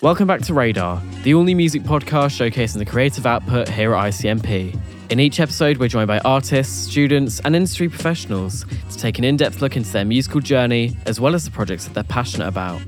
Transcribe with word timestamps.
Welcome 0.00 0.28
back 0.28 0.42
to 0.42 0.54
Radar, 0.54 1.02
the 1.24 1.34
only 1.34 1.54
music 1.54 1.82
podcast 1.82 2.30
showcasing 2.38 2.78
the 2.78 2.84
creative 2.84 3.26
output 3.26 3.68
here 3.68 3.96
at 3.96 4.12
ICMP. 4.12 4.80
In 5.10 5.18
each 5.18 5.40
episode, 5.40 5.78
we're 5.78 5.88
joined 5.88 6.06
by 6.06 6.20
artists, 6.20 6.88
students, 6.88 7.40
and 7.40 7.56
industry 7.56 7.88
professionals 7.88 8.64
to 8.90 8.96
take 8.96 9.18
an 9.18 9.24
in 9.24 9.36
depth 9.36 9.60
look 9.60 9.76
into 9.76 9.90
their 9.90 10.04
musical 10.04 10.40
journey 10.40 10.96
as 11.06 11.18
well 11.18 11.34
as 11.34 11.44
the 11.44 11.50
projects 11.50 11.84
that 11.86 11.94
they're 11.94 12.04
passionate 12.04 12.46
about. 12.46 12.80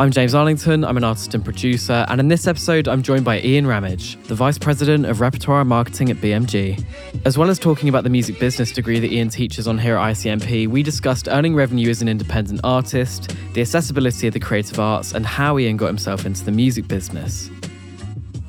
I'm 0.00 0.12
James 0.12 0.32
Arlington, 0.32 0.84
I'm 0.84 0.96
an 0.96 1.02
artist 1.02 1.34
and 1.34 1.44
producer, 1.44 2.06
and 2.08 2.20
in 2.20 2.28
this 2.28 2.46
episode, 2.46 2.86
I'm 2.86 3.02
joined 3.02 3.24
by 3.24 3.40
Ian 3.40 3.66
Ramage, 3.66 4.16
the 4.28 4.34
Vice 4.36 4.56
President 4.56 5.04
of 5.06 5.20
Repertoire 5.20 5.58
and 5.58 5.68
Marketing 5.68 6.08
at 6.08 6.18
BMG. 6.18 6.84
As 7.24 7.36
well 7.36 7.50
as 7.50 7.58
talking 7.58 7.88
about 7.88 8.04
the 8.04 8.08
music 8.08 8.38
business 8.38 8.70
degree 8.70 9.00
that 9.00 9.10
Ian 9.10 9.28
teaches 9.28 9.66
on 9.66 9.76
here 9.76 9.96
at 9.96 10.14
ICMP, 10.14 10.68
we 10.68 10.84
discussed 10.84 11.26
earning 11.28 11.56
revenue 11.56 11.90
as 11.90 12.00
an 12.00 12.08
independent 12.08 12.60
artist, 12.62 13.34
the 13.54 13.60
accessibility 13.60 14.28
of 14.28 14.34
the 14.34 14.38
creative 14.38 14.78
arts, 14.78 15.14
and 15.14 15.26
how 15.26 15.58
Ian 15.58 15.76
got 15.76 15.88
himself 15.88 16.24
into 16.24 16.44
the 16.44 16.52
music 16.52 16.86
business. 16.86 17.50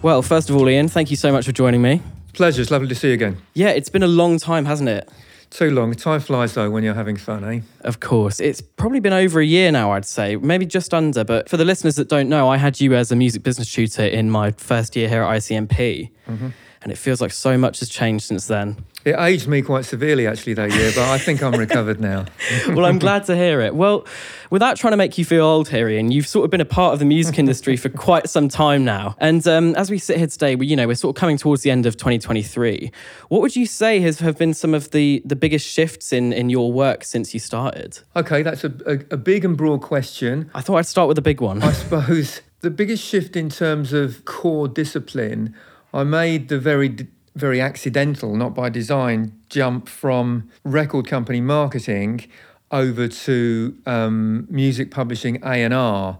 Well, 0.03 0.21
first 0.21 0.51
of 0.51 0.55
all, 0.55 0.69
Ian, 0.69 0.87
thank 0.87 1.09
you 1.09 1.17
so 1.17 1.31
much 1.31 1.47
for 1.47 1.51
joining 1.51 1.81
me. 1.81 2.03
Pleasure, 2.33 2.61
it's 2.61 2.69
lovely 2.69 2.89
to 2.89 2.95
see 2.95 3.07
you 3.07 3.15
again. 3.15 3.37
Yeah, 3.55 3.69
it's 3.69 3.89
been 3.89 4.03
a 4.03 4.07
long 4.07 4.37
time, 4.37 4.65
hasn't 4.65 4.89
it? 4.89 5.09
Too 5.49 5.71
long. 5.71 5.93
Time 5.93 6.19
flies 6.19 6.53
though 6.53 6.69
when 6.69 6.83
you're 6.83 6.93
having 6.93 7.17
fun, 7.17 7.43
eh? 7.43 7.61
Of 7.81 7.99
course. 7.99 8.39
It's 8.39 8.61
probably 8.61 8.99
been 8.99 9.13
over 9.13 9.39
a 9.39 9.45
year 9.45 9.71
now, 9.71 9.91
I'd 9.91 10.05
say, 10.05 10.35
maybe 10.35 10.65
just 10.65 10.93
under. 10.93 11.23
But 11.23 11.49
for 11.49 11.57
the 11.57 11.65
listeners 11.65 11.95
that 11.95 12.07
don't 12.07 12.29
know, 12.29 12.49
I 12.49 12.57
had 12.57 12.79
you 12.79 12.93
as 12.95 13.11
a 13.11 13.15
music 13.15 13.43
business 13.43 13.71
tutor 13.71 14.05
in 14.05 14.29
my 14.29 14.51
first 14.51 14.95
year 14.95 15.09
here 15.09 15.23
at 15.23 15.29
ICMP. 15.39 16.11
Mm-hmm. 16.27 16.49
And 16.81 16.91
it 16.91 16.97
feels 16.97 17.19
like 17.19 17.31
so 17.31 17.57
much 17.57 17.79
has 17.79 17.89
changed 17.89 18.25
since 18.25 18.47
then. 18.47 18.77
It 19.05 19.15
aged 19.17 19.47
me 19.47 19.61
quite 19.61 19.85
severely 19.85 20.27
actually 20.27 20.55
that 20.55 20.73
year, 20.73 20.91
but 20.93 21.07
I 21.07 21.17
think 21.17 21.41
I'm 21.41 21.53
recovered 21.53 22.01
now. 22.01 22.25
well, 22.67 22.85
I'm 22.85 22.99
glad 22.99 23.23
to 23.25 23.35
hear 23.35 23.61
it. 23.61 23.73
Well, 23.73 24.05
without 24.49 24.75
trying 24.75 24.91
to 24.91 24.97
make 24.97 25.17
you 25.17 25.23
feel 25.23 25.45
old 25.45 25.69
here, 25.69 25.87
Ian, 25.87 26.11
you've 26.11 26.27
sort 26.27 26.43
of 26.43 26.51
been 26.51 26.59
a 26.59 26.65
part 26.65 26.93
of 26.93 26.99
the 26.99 27.05
music 27.05 27.39
industry 27.43 27.77
for 27.77 27.87
quite 27.87 28.29
some 28.29 28.49
time 28.49 28.83
now. 28.83 29.15
And 29.17 29.47
um, 29.47 29.73
as 29.75 29.89
we 29.89 29.99
sit 29.99 30.17
here 30.17 30.27
today, 30.27 30.55
we, 30.55 30.67
you 30.67 30.75
know, 30.75 30.85
we're 30.85 30.95
sort 30.95 31.15
of 31.15 31.19
coming 31.19 31.37
towards 31.37 31.61
the 31.61 31.71
end 31.71 31.85
of 31.85 31.95
2023. 31.95 32.91
What 33.29 33.41
would 33.41 33.55
you 33.55 33.65
say 33.65 34.01
has 34.01 34.19
have 34.19 34.37
been 34.37 34.53
some 34.53 34.73
of 34.73 34.91
the 34.91 35.21
the 35.23 35.35
biggest 35.35 35.65
shifts 35.65 36.11
in 36.11 36.33
in 36.33 36.49
your 36.49 36.71
work 36.71 37.05
since 37.05 37.33
you 37.33 37.39
started? 37.39 37.99
Okay, 38.17 38.43
that's 38.43 38.65
a, 38.65 38.73
a, 38.85 39.13
a 39.13 39.17
big 39.17 39.45
and 39.45 39.55
broad 39.55 39.81
question. 39.81 40.51
I 40.53 40.59
thought 40.61 40.75
I'd 40.75 40.85
start 40.87 41.07
with 41.07 41.17
a 41.17 41.21
big 41.21 41.39
one. 41.39 41.63
I 41.63 41.71
suppose 41.71 42.41
the 42.59 42.69
biggest 42.69 43.03
shift 43.03 43.37
in 43.37 43.49
terms 43.49 43.93
of 43.93 44.25
core 44.25 44.67
discipline, 44.67 45.55
I 45.93 46.03
made 46.03 46.49
the 46.49 46.59
very 46.59 46.89
very 47.35 47.61
accidental, 47.61 48.35
not 48.35 48.53
by 48.53 48.69
design, 48.69 49.33
jump 49.49 49.87
from 49.87 50.49
record 50.63 51.07
company 51.07 51.41
marketing 51.41 52.25
over 52.71 53.07
to 53.07 53.77
um, 53.85 54.47
music 54.49 54.91
publishing 54.91 55.41
A&R 55.43 56.19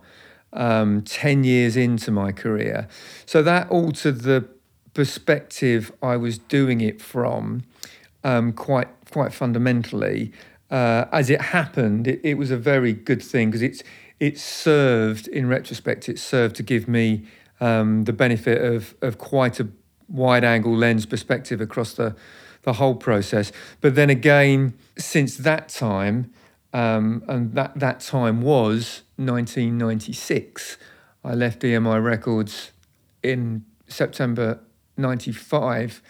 um, 0.53 1.01
10 1.03 1.43
years 1.43 1.77
into 1.77 2.11
my 2.11 2.31
career. 2.31 2.87
So 3.25 3.43
that 3.43 3.69
altered 3.69 4.21
the 4.21 4.47
perspective 4.93 5.91
I 6.01 6.17
was 6.17 6.37
doing 6.37 6.81
it 6.81 7.01
from 7.01 7.63
um, 8.23 8.53
quite, 8.53 8.87
quite 9.11 9.33
fundamentally. 9.33 10.31
Uh, 10.71 11.05
as 11.11 11.29
it 11.29 11.41
happened, 11.41 12.07
it, 12.07 12.19
it 12.23 12.33
was 12.35 12.51
a 12.51 12.57
very 12.57 12.93
good 12.93 13.21
thing 13.21 13.49
because 13.49 13.61
it's 13.61 13.83
it 14.19 14.37
served, 14.37 15.27
in 15.29 15.47
retrospect, 15.47 16.09
it 16.09 16.19
served 16.19 16.55
to 16.57 16.63
give 16.63 16.87
me 16.87 17.25
um, 17.61 18.03
the 18.03 18.13
benefit 18.13 18.61
of, 18.61 18.93
of 19.01 19.17
quite 19.17 19.59
a 19.59 19.63
wide 20.09 20.43
angle 20.43 20.75
lens 20.75 21.05
perspective 21.05 21.61
across 21.61 21.93
the, 21.93 22.15
the 22.63 22.73
whole 22.73 22.95
process. 22.95 23.51
But 23.81 23.95
then 23.95 24.09
again, 24.09 24.73
since 24.97 25.37
that 25.37 25.69
time, 25.69 26.31
um, 26.73 27.23
and 27.27 27.53
that, 27.53 27.79
that 27.79 27.99
time 27.99 28.41
was 28.41 29.03
1996, 29.17 30.77
I 31.23 31.33
left 31.33 31.61
EMI 31.61 32.03
Records 32.03 32.71
in 33.23 33.65
September 33.87 34.59
95 34.97 36.01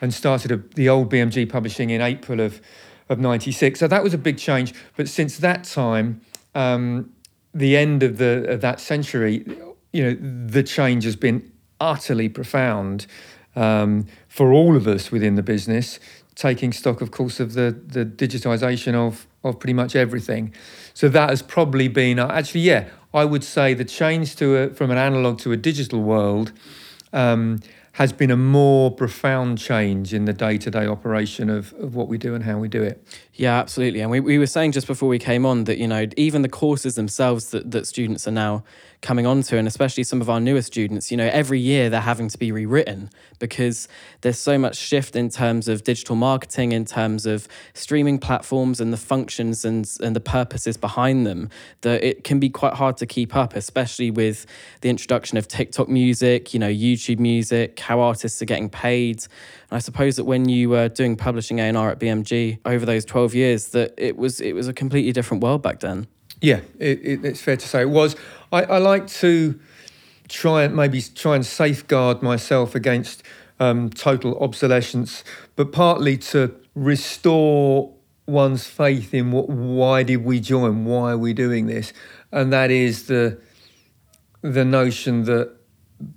and 0.00 0.12
started 0.12 0.52
a, 0.52 0.56
the 0.74 0.88
old 0.88 1.10
BMG 1.10 1.48
publishing 1.48 1.90
in 1.90 2.00
April 2.00 2.40
of, 2.40 2.60
of 3.08 3.18
96. 3.18 3.80
So 3.80 3.88
that 3.88 4.02
was 4.02 4.14
a 4.14 4.18
big 4.18 4.38
change. 4.38 4.74
But 4.96 5.08
since 5.08 5.38
that 5.38 5.64
time, 5.64 6.20
um, 6.54 7.12
the 7.54 7.76
end 7.76 8.02
of 8.02 8.18
the 8.18 8.44
of 8.48 8.60
that 8.60 8.80
century, 8.80 9.44
you 9.92 10.02
know, 10.02 10.46
the 10.46 10.62
change 10.62 11.04
has 11.04 11.16
been 11.16 11.50
utterly 11.80 12.28
profound 12.28 13.06
um, 13.56 14.06
for 14.28 14.52
all 14.52 14.76
of 14.76 14.86
us 14.86 15.10
within 15.10 15.34
the 15.34 15.42
business, 15.42 15.98
taking 16.34 16.72
stock, 16.72 17.00
of 17.00 17.10
course, 17.10 17.40
of 17.40 17.54
the 17.54 17.76
the 17.86 18.04
digitization 18.04 18.94
of 18.94 19.26
of 19.42 19.58
pretty 19.58 19.74
much 19.74 19.96
everything. 19.96 20.54
So 20.94 21.08
that 21.08 21.30
has 21.30 21.42
probably 21.42 21.88
been 21.88 22.18
uh, 22.18 22.28
actually, 22.28 22.62
yeah, 22.62 22.88
I 23.14 23.24
would 23.24 23.44
say 23.44 23.74
the 23.74 23.84
change 23.84 24.36
to 24.36 24.56
a, 24.56 24.68
from 24.74 24.90
an 24.90 24.98
analog 24.98 25.38
to 25.40 25.52
a 25.52 25.56
digital 25.56 26.02
world. 26.02 26.52
Um, 27.12 27.60
has 27.92 28.12
been 28.12 28.30
a 28.30 28.36
more 28.36 28.92
profound 28.92 29.58
change 29.58 30.14
in 30.14 30.24
the 30.24 30.32
day-to-day 30.32 30.86
operation 30.86 31.50
of, 31.50 31.72
of 31.80 31.96
what 31.96 32.06
we 32.06 32.16
do 32.16 32.32
and 32.32 32.44
how 32.44 32.56
we 32.56 32.68
do 32.68 32.80
it. 32.80 33.04
Yeah, 33.34 33.58
absolutely. 33.58 34.00
And 34.02 34.08
we, 34.08 34.20
we 34.20 34.38
were 34.38 34.46
saying 34.46 34.70
just 34.70 34.86
before 34.86 35.08
we 35.08 35.18
came 35.18 35.44
on 35.44 35.64
that, 35.64 35.78
you 35.78 35.88
know, 35.88 36.06
even 36.16 36.42
the 36.42 36.48
courses 36.48 36.94
themselves 36.94 37.50
that, 37.50 37.72
that 37.72 37.88
students 37.88 38.28
are 38.28 38.30
now 38.30 38.62
coming 39.00 39.26
onto, 39.26 39.56
and 39.56 39.68
especially 39.68 40.02
some 40.02 40.20
of 40.20 40.28
our 40.28 40.40
newer 40.40 40.62
students, 40.62 41.10
you 41.10 41.16
know, 41.16 41.28
every 41.32 41.60
year 41.60 41.88
they're 41.88 42.00
having 42.00 42.28
to 42.28 42.38
be 42.38 42.50
rewritten 42.50 43.10
because 43.38 43.86
there's 44.22 44.38
so 44.38 44.58
much 44.58 44.76
shift 44.76 45.14
in 45.14 45.28
terms 45.28 45.68
of 45.68 45.84
digital 45.84 46.16
marketing, 46.16 46.72
in 46.72 46.84
terms 46.84 47.24
of 47.24 47.46
streaming 47.74 48.18
platforms 48.18 48.80
and 48.80 48.92
the 48.92 48.96
functions 48.96 49.64
and, 49.64 49.88
and 50.00 50.16
the 50.16 50.20
purposes 50.20 50.76
behind 50.76 51.26
them, 51.26 51.48
that 51.82 52.02
it 52.02 52.24
can 52.24 52.40
be 52.40 52.50
quite 52.50 52.74
hard 52.74 52.96
to 52.96 53.06
keep 53.06 53.36
up, 53.36 53.54
especially 53.54 54.10
with 54.10 54.46
the 54.80 54.88
introduction 54.88 55.38
of 55.38 55.46
TikTok 55.46 55.88
music, 55.88 56.52
you 56.52 56.58
know, 56.58 56.70
YouTube 56.70 57.20
music, 57.20 57.78
how 57.78 58.00
artists 58.00 58.42
are 58.42 58.46
getting 58.46 58.68
paid. 58.68 59.18
And 59.70 59.76
I 59.76 59.78
suppose 59.78 60.16
that 60.16 60.24
when 60.24 60.48
you 60.48 60.70
were 60.70 60.88
doing 60.88 61.16
publishing 61.16 61.60
A&R 61.60 61.90
at 61.90 62.00
BMG 62.00 62.58
over 62.64 62.84
those 62.84 63.04
12 63.04 63.34
years, 63.34 63.68
that 63.68 63.94
it 63.96 64.16
was 64.16 64.40
it 64.40 64.54
was 64.54 64.66
a 64.66 64.72
completely 64.72 65.12
different 65.12 65.42
world 65.42 65.62
back 65.62 65.80
then. 65.80 66.08
Yeah, 66.40 66.60
it, 66.78 67.00
it, 67.02 67.24
it's 67.24 67.40
fair 67.40 67.56
to 67.56 67.68
say 67.68 67.82
it 67.82 67.90
was. 67.90 68.14
I, 68.52 68.62
I 68.64 68.78
like 68.78 69.06
to 69.08 69.58
try 70.28 70.64
and 70.64 70.76
maybe 70.76 71.02
try 71.02 71.34
and 71.34 71.44
safeguard 71.44 72.22
myself 72.22 72.74
against 72.74 73.22
um, 73.60 73.90
total 73.90 74.38
obsolescence, 74.38 75.24
but 75.56 75.72
partly 75.72 76.16
to 76.18 76.54
restore 76.74 77.92
one's 78.26 78.66
faith 78.66 79.14
in 79.14 79.32
what 79.32 79.48
why 79.48 80.02
did 80.02 80.24
we 80.24 80.38
join? 80.38 80.84
Why 80.84 81.12
are 81.12 81.18
we 81.18 81.32
doing 81.32 81.66
this? 81.66 81.92
And 82.30 82.52
that 82.52 82.70
is 82.70 83.06
the 83.06 83.40
the 84.42 84.64
notion 84.64 85.24
that 85.24 85.56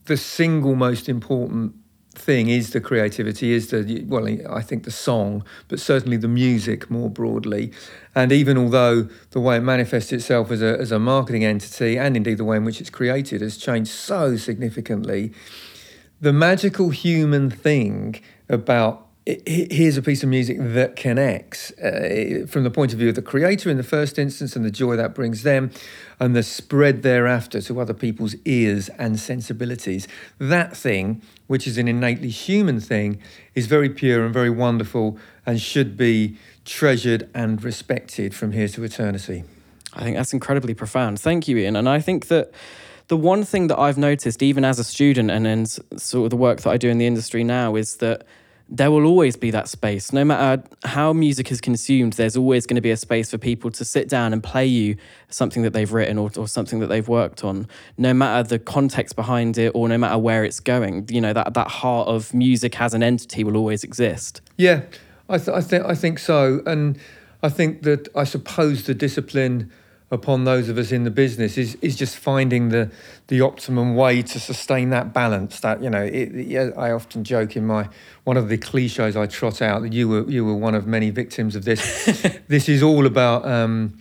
the 0.05 0.17
single 0.17 0.75
most 0.75 1.09
important 1.09 1.73
thing 2.21 2.49
is 2.49 2.71
the 2.71 2.81
creativity, 2.81 3.51
is 3.51 3.69
the, 3.69 4.03
well, 4.07 4.27
I 4.49 4.61
think 4.61 4.83
the 4.83 4.91
song, 4.91 5.43
but 5.67 5.79
certainly 5.79 6.17
the 6.17 6.27
music 6.27 6.89
more 6.89 7.09
broadly. 7.09 7.71
And 8.15 8.31
even 8.31 8.57
although 8.57 9.09
the 9.31 9.39
way 9.39 9.57
it 9.57 9.61
manifests 9.61 10.11
itself 10.11 10.51
as 10.51 10.61
a, 10.61 10.77
as 10.79 10.91
a 10.91 10.99
marketing 10.99 11.43
entity 11.43 11.97
and 11.97 12.15
indeed 12.15 12.37
the 12.37 12.45
way 12.45 12.57
in 12.57 12.65
which 12.65 12.79
it's 12.79 12.89
created 12.89 13.41
has 13.41 13.57
changed 13.57 13.91
so 13.91 14.37
significantly, 14.37 15.33
the 16.21 16.33
magical 16.33 16.91
human 16.91 17.49
thing 17.49 18.21
about 18.47 19.07
here's 19.25 19.97
a 19.97 20.01
piece 20.01 20.23
of 20.23 20.29
music 20.29 20.57
that 20.59 20.95
connects 20.95 21.71
uh, 21.73 22.45
from 22.49 22.63
the 22.63 22.71
point 22.71 22.91
of 22.91 22.97
view 22.97 23.09
of 23.09 23.15
the 23.15 23.21
creator 23.21 23.69
in 23.69 23.77
the 23.77 23.83
first 23.83 24.17
instance 24.17 24.55
and 24.55 24.65
the 24.65 24.71
joy 24.71 24.95
that 24.95 25.13
brings 25.13 25.43
them 25.43 25.69
and 26.19 26.35
the 26.35 26.41
spread 26.41 27.03
thereafter 27.03 27.61
to 27.61 27.79
other 27.79 27.93
people's 27.93 28.35
ears 28.45 28.89
and 28.97 29.19
sensibilities. 29.19 30.07
That 30.39 30.75
thing 30.75 31.21
which 31.45 31.67
is 31.67 31.77
an 31.77 31.87
innately 31.87 32.29
human 32.29 32.79
thing 32.79 33.21
is 33.53 33.67
very 33.67 33.89
pure 33.89 34.25
and 34.25 34.33
very 34.33 34.49
wonderful 34.49 35.19
and 35.45 35.61
should 35.61 35.95
be 35.95 36.37
treasured 36.65 37.29
and 37.35 37.63
respected 37.63 38.33
from 38.33 38.53
here 38.53 38.67
to 38.69 38.83
eternity. 38.83 39.43
I 39.93 40.03
think 40.03 40.17
that's 40.17 40.33
incredibly 40.33 40.73
profound. 40.73 41.19
Thank 41.19 41.47
you 41.47 41.57
ian. 41.57 41.75
And 41.75 41.87
i 41.89 41.99
think 41.99 42.27
that 42.27 42.51
the 43.07 43.17
one 43.17 43.43
thing 43.43 43.67
that 43.67 43.77
I've 43.77 43.97
noticed, 43.97 44.41
even 44.41 44.63
as 44.63 44.79
a 44.79 44.85
student 44.85 45.29
and 45.29 45.45
in 45.45 45.65
sort 45.65 46.25
of 46.25 46.29
the 46.29 46.37
work 46.37 46.61
that 46.61 46.69
I 46.69 46.77
do 46.77 46.87
in 46.87 46.97
the 46.97 47.05
industry 47.05 47.43
now, 47.43 47.75
is 47.75 47.97
that 47.97 48.25
there 48.73 48.89
will 48.89 49.05
always 49.05 49.35
be 49.35 49.51
that 49.51 49.67
space. 49.67 50.13
No 50.13 50.23
matter 50.23 50.63
how 50.85 51.11
music 51.11 51.51
is 51.51 51.59
consumed, 51.59 52.13
there's 52.13 52.37
always 52.37 52.65
going 52.65 52.75
to 52.75 52.81
be 52.81 52.91
a 52.91 52.97
space 52.97 53.29
for 53.29 53.37
people 53.37 53.69
to 53.71 53.83
sit 53.83 54.07
down 54.07 54.31
and 54.31 54.41
play 54.41 54.65
you 54.65 54.95
something 55.29 55.61
that 55.63 55.73
they've 55.73 55.91
written 55.91 56.17
or, 56.17 56.31
or 56.37 56.47
something 56.47 56.79
that 56.79 56.87
they've 56.87 57.07
worked 57.07 57.43
on, 57.43 57.67
no 57.97 58.13
matter 58.13 58.47
the 58.47 58.59
context 58.59 59.17
behind 59.17 59.57
it 59.57 59.73
or 59.75 59.89
no 59.89 59.97
matter 59.97 60.17
where 60.17 60.45
it's 60.45 60.61
going. 60.61 61.05
You 61.09 61.19
know, 61.19 61.33
that, 61.33 61.53
that 61.53 61.67
heart 61.67 62.07
of 62.07 62.33
music 62.33 62.79
as 62.79 62.93
an 62.93 63.03
entity 63.03 63.43
will 63.43 63.57
always 63.57 63.83
exist. 63.83 64.41
Yeah, 64.57 64.83
I, 65.27 65.37
th- 65.37 65.49
I, 65.49 65.61
th- 65.61 65.83
I 65.83 65.93
think 65.93 66.17
so. 66.17 66.61
And 66.65 66.97
I 67.43 67.49
think 67.49 67.83
that 67.83 68.07
I 68.15 68.23
suppose 68.23 68.85
the 68.85 68.93
discipline 68.93 69.69
upon 70.11 70.43
those 70.43 70.67
of 70.67 70.77
us 70.77 70.91
in 70.91 71.05
the 71.05 71.11
business 71.11 71.57
is 71.57 71.75
is 71.75 71.95
just 71.95 72.17
finding 72.17 72.69
the 72.69 72.91
the 73.27 73.41
optimum 73.41 73.95
way 73.95 74.21
to 74.21 74.39
sustain 74.39 74.89
that 74.89 75.13
balance. 75.13 75.61
That 75.61 75.81
you 75.81 75.89
know, 75.89 76.03
it, 76.03 76.35
it, 76.35 76.73
I 76.77 76.91
often 76.91 77.23
joke 77.23 77.55
in 77.55 77.65
my 77.65 77.89
one 78.25 78.37
of 78.37 78.49
the 78.49 78.57
cliches 78.57 79.15
I 79.15 79.25
trot 79.25 79.61
out 79.61 79.81
that 79.81 79.93
you 79.93 80.07
were 80.09 80.29
you 80.29 80.45
were 80.45 80.55
one 80.55 80.75
of 80.75 80.85
many 80.85 81.09
victims 81.09 81.55
of 81.55 81.63
this. 81.63 82.39
this 82.47 82.69
is 82.69 82.83
all 82.83 83.05
about. 83.05 83.45
Um, 83.47 83.97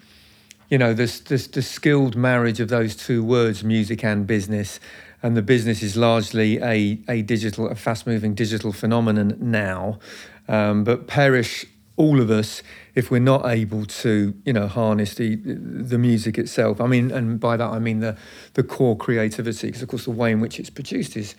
you 0.69 0.79
know, 0.79 0.95
this 0.95 1.19
this 1.19 1.49
the 1.49 1.63
skilled 1.63 2.15
marriage 2.15 2.61
of 2.61 2.69
those 2.69 2.95
two 2.95 3.25
words, 3.25 3.65
music 3.65 4.05
and 4.05 4.25
business, 4.25 4.79
and 5.21 5.37
the 5.37 5.43
business 5.43 5.83
is 5.83 5.97
largely 5.97 6.59
a 6.63 7.01
a 7.09 7.23
digital, 7.23 7.69
a 7.69 7.75
fast 7.75 8.07
moving 8.07 8.35
digital 8.35 8.73
phenomenon 8.73 9.37
now, 9.41 9.99
um, 10.47 10.85
but 10.85 11.09
perish 11.09 11.67
all 11.97 12.21
of 12.21 12.31
us 12.31 12.63
if 13.01 13.11
we're 13.11 13.19
not 13.35 13.47
able 13.47 13.87
to, 13.87 14.35
you 14.45 14.53
know, 14.53 14.69
harness 14.69 15.15
the 15.15 15.37
the 15.37 15.99
music 15.99 16.39
itself. 16.39 16.81
I 16.81 16.87
mean, 16.87 17.11
and 17.11 17.41
by 17.41 17.57
that 17.57 17.71
I 17.71 17.79
mean 17.79 18.01
the 18.01 18.15
the 18.55 18.63
core 18.63 18.97
creativity, 18.97 19.69
because 19.69 19.83
of 19.83 19.89
course 19.89 20.05
the 20.05 20.11
way 20.23 20.31
in 20.31 20.41
which 20.41 20.61
it's 20.61 20.71
produced 20.71 21.17
is 21.17 21.35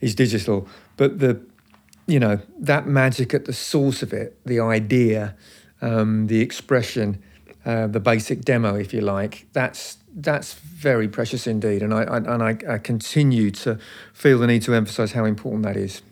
is 0.00 0.14
digital, 0.14 0.68
but 0.96 1.18
the 1.18 1.40
you 2.06 2.20
know 2.20 2.40
that 2.72 2.86
magic 2.86 3.32
at 3.32 3.46
the 3.46 3.52
source 3.52 4.02
of 4.02 4.12
it, 4.12 4.28
the 4.44 4.60
idea, 4.60 5.34
um, 5.80 6.26
the 6.26 6.40
expression, 6.40 7.22
uh, 7.64 7.86
the 7.86 8.00
basic 8.00 8.42
demo, 8.42 8.74
if 8.74 8.92
you 8.92 9.00
like, 9.00 9.46
that's 9.52 9.96
that's 10.14 10.52
very 10.54 11.08
precious 11.08 11.46
indeed, 11.46 11.82
and 11.82 11.94
I, 11.94 12.02
I 12.02 12.16
and 12.18 12.42
I, 12.42 12.74
I 12.74 12.78
continue 12.78 13.50
to 13.64 13.78
feel 14.12 14.38
the 14.38 14.46
need 14.46 14.62
to 14.62 14.74
emphasise 14.74 15.12
how 15.12 15.24
important 15.24 15.64
that 15.64 15.76
is. 15.76 16.02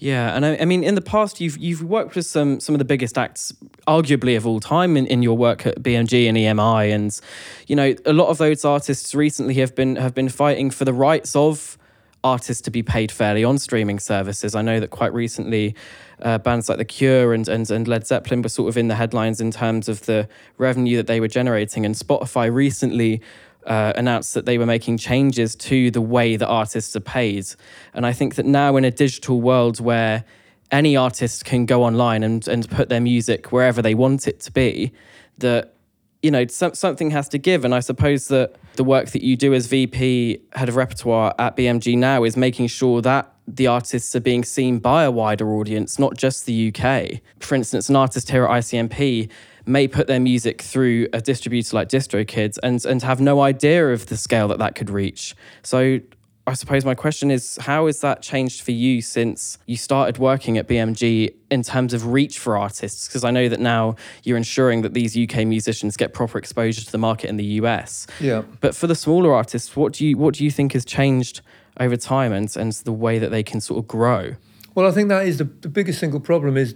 Yeah, 0.00 0.34
and 0.34 0.46
I, 0.46 0.56
I, 0.56 0.64
mean, 0.64 0.82
in 0.82 0.94
the 0.94 1.02
past, 1.02 1.42
you've 1.42 1.58
you've 1.58 1.82
worked 1.82 2.14
with 2.14 2.24
some 2.24 2.58
some 2.58 2.74
of 2.74 2.78
the 2.78 2.86
biggest 2.86 3.18
acts, 3.18 3.52
arguably 3.86 4.34
of 4.34 4.46
all 4.46 4.58
time, 4.58 4.96
in, 4.96 5.06
in 5.06 5.22
your 5.22 5.36
work 5.36 5.66
at 5.66 5.76
BMG 5.82 6.26
and 6.26 6.38
EMI, 6.38 6.90
and 6.90 7.20
you 7.66 7.76
know, 7.76 7.94
a 8.06 8.14
lot 8.14 8.28
of 8.28 8.38
those 8.38 8.64
artists 8.64 9.14
recently 9.14 9.54
have 9.56 9.74
been 9.74 9.96
have 9.96 10.14
been 10.14 10.30
fighting 10.30 10.70
for 10.70 10.86
the 10.86 10.94
rights 10.94 11.36
of 11.36 11.76
artists 12.24 12.62
to 12.62 12.70
be 12.70 12.82
paid 12.82 13.12
fairly 13.12 13.44
on 13.44 13.58
streaming 13.58 13.98
services. 13.98 14.54
I 14.54 14.62
know 14.62 14.80
that 14.80 14.88
quite 14.88 15.12
recently, 15.12 15.74
uh, 16.22 16.38
bands 16.38 16.70
like 16.70 16.78
The 16.78 16.86
Cure 16.86 17.34
and, 17.34 17.46
and 17.46 17.70
and 17.70 17.86
Led 17.86 18.06
Zeppelin 18.06 18.40
were 18.40 18.48
sort 18.48 18.70
of 18.70 18.78
in 18.78 18.88
the 18.88 18.94
headlines 18.94 19.38
in 19.38 19.50
terms 19.50 19.86
of 19.86 20.06
the 20.06 20.26
revenue 20.56 20.96
that 20.96 21.08
they 21.08 21.20
were 21.20 21.28
generating, 21.28 21.84
and 21.84 21.94
Spotify 21.94 22.50
recently 22.50 23.20
uh, 23.66 23.92
announced 23.96 24.34
that 24.34 24.46
they 24.46 24.58
were 24.58 24.66
making 24.66 24.98
changes 24.98 25.54
to 25.54 25.90
the 25.90 26.00
way 26.00 26.36
that 26.36 26.46
artists 26.46 26.94
are 26.96 27.00
paid. 27.00 27.46
And 27.94 28.06
I 28.06 28.12
think 28.12 28.36
that 28.36 28.46
now, 28.46 28.76
in 28.76 28.84
a 28.84 28.90
digital 28.90 29.40
world 29.40 29.80
where 29.80 30.24
any 30.70 30.96
artist 30.96 31.44
can 31.44 31.66
go 31.66 31.82
online 31.82 32.22
and, 32.22 32.46
and 32.46 32.68
put 32.70 32.88
their 32.88 33.00
music 33.00 33.52
wherever 33.52 33.82
they 33.82 33.94
want 33.94 34.28
it 34.28 34.40
to 34.40 34.52
be, 34.52 34.92
that 35.38 35.74
you 36.22 36.30
know 36.30 36.46
some, 36.46 36.74
something 36.74 37.10
has 37.10 37.28
to 37.30 37.38
give. 37.38 37.64
And 37.64 37.74
I 37.74 37.80
suppose 37.80 38.28
that 38.28 38.56
the 38.76 38.84
work 38.84 39.10
that 39.10 39.22
you 39.22 39.36
do 39.36 39.52
as 39.54 39.66
VP 39.66 40.40
head 40.52 40.68
of 40.68 40.76
repertoire 40.76 41.34
at 41.38 41.56
BMG 41.56 41.96
now 41.96 42.24
is 42.24 42.36
making 42.36 42.68
sure 42.68 43.02
that 43.02 43.32
the 43.46 43.66
artists 43.66 44.14
are 44.14 44.20
being 44.20 44.44
seen 44.44 44.78
by 44.78 45.04
a 45.04 45.10
wider 45.10 45.52
audience, 45.52 45.98
not 45.98 46.16
just 46.16 46.46
the 46.46 46.72
UK. 46.72 47.20
For 47.40 47.54
instance, 47.54 47.88
an 47.88 47.96
artist 47.96 48.30
here 48.30 48.44
at 48.44 48.50
ICMP 48.50 49.28
may 49.66 49.86
put 49.88 50.06
their 50.06 50.20
music 50.20 50.62
through 50.62 51.08
a 51.12 51.20
distributor 51.20 51.76
like 51.76 51.88
DistroKids 51.88 52.58
and 52.62 52.84
and 52.84 53.02
have 53.02 53.20
no 53.20 53.40
idea 53.40 53.92
of 53.92 54.06
the 54.06 54.16
scale 54.16 54.48
that 54.48 54.58
that 54.58 54.74
could 54.74 54.90
reach. 54.90 55.34
So 55.62 56.00
I 56.46 56.54
suppose 56.54 56.84
my 56.84 56.94
question 56.96 57.30
is 57.30 57.58
how 57.60 57.86
has 57.86 58.00
that 58.00 58.22
changed 58.22 58.62
for 58.62 58.72
you 58.72 59.02
since 59.02 59.58
you 59.66 59.76
started 59.76 60.18
working 60.18 60.58
at 60.58 60.66
BMG 60.66 61.32
in 61.50 61.62
terms 61.62 61.94
of 61.94 62.06
reach 62.08 62.38
for 62.38 62.56
artists? 62.56 63.06
Because 63.06 63.22
I 63.24 63.30
know 63.30 63.48
that 63.48 63.60
now 63.60 63.94
you're 64.24 64.36
ensuring 64.36 64.82
that 64.82 64.94
these 64.94 65.16
UK 65.16 65.46
musicians 65.46 65.96
get 65.96 66.12
proper 66.12 66.38
exposure 66.38 66.84
to 66.84 66.90
the 66.90 66.98
market 66.98 67.28
in 67.28 67.36
the 67.36 67.44
US. 67.44 68.06
Yeah. 68.18 68.42
But 68.60 68.74
for 68.74 68.86
the 68.86 68.96
smaller 68.96 69.32
artists, 69.32 69.76
what 69.76 69.92
do 69.92 70.06
you 70.06 70.16
what 70.16 70.34
do 70.34 70.44
you 70.44 70.50
think 70.50 70.72
has 70.72 70.84
changed 70.84 71.40
over 71.78 71.96
time 71.96 72.32
and, 72.32 72.54
and 72.56 72.72
the 72.72 72.92
way 72.92 73.18
that 73.18 73.30
they 73.30 73.42
can 73.42 73.60
sort 73.60 73.78
of 73.78 73.86
grow? 73.86 74.34
Well, 74.74 74.88
I 74.88 74.92
think 74.92 75.08
that 75.08 75.26
is 75.26 75.38
the, 75.38 75.44
the 75.44 75.68
biggest 75.68 76.00
single 76.00 76.20
problem 76.20 76.56
is 76.56 76.74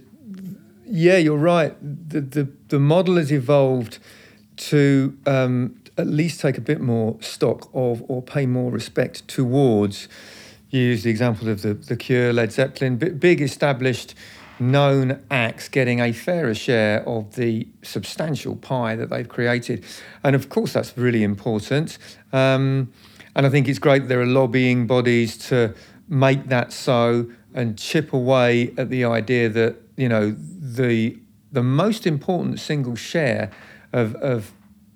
yeah, 0.87 1.17
you're 1.17 1.37
right. 1.37 1.75
The, 1.81 2.21
the, 2.21 2.49
the 2.69 2.79
model 2.79 3.17
has 3.17 3.31
evolved 3.31 3.99
to 4.57 5.17
um, 5.25 5.81
at 5.97 6.07
least 6.07 6.39
take 6.39 6.57
a 6.57 6.61
bit 6.61 6.81
more 6.81 7.17
stock 7.21 7.69
of 7.73 8.03
or 8.07 8.21
pay 8.21 8.45
more 8.45 8.71
respect 8.71 9.27
towards. 9.27 10.07
You 10.69 10.81
use 10.81 11.03
the 11.03 11.09
example 11.09 11.49
of 11.49 11.61
the, 11.61 11.73
the 11.73 11.95
Cure, 11.95 12.33
Led 12.33 12.51
Zeppelin, 12.51 12.97
big 12.97 13.41
established 13.41 14.15
known 14.59 15.21
acts 15.29 15.67
getting 15.67 15.99
a 15.99 16.11
fairer 16.11 16.53
share 16.53 17.07
of 17.07 17.35
the 17.35 17.67
substantial 17.81 18.55
pie 18.55 18.95
that 18.95 19.09
they've 19.09 19.27
created. 19.27 19.83
And 20.23 20.35
of 20.35 20.49
course, 20.49 20.73
that's 20.73 20.97
really 20.97 21.23
important. 21.23 21.97
Um, 22.31 22.91
and 23.35 23.45
I 23.45 23.49
think 23.49 23.67
it's 23.67 23.79
great 23.79 24.07
there 24.07 24.21
are 24.21 24.25
lobbying 24.25 24.87
bodies 24.87 25.37
to 25.49 25.75
make 26.07 26.47
that 26.47 26.71
so 26.71 27.29
and 27.53 27.77
chip 27.77 28.13
away 28.13 28.73
at 28.77 28.89
the 28.89 29.05
idea 29.05 29.49
that 29.49 29.75
you 29.97 30.09
know 30.09 30.35
the 30.75 31.17
the 31.51 31.63
most 31.63 32.05
important 32.05 32.59
single 32.59 32.95
share 32.95 33.51
of 33.93 34.15
of 34.15 34.51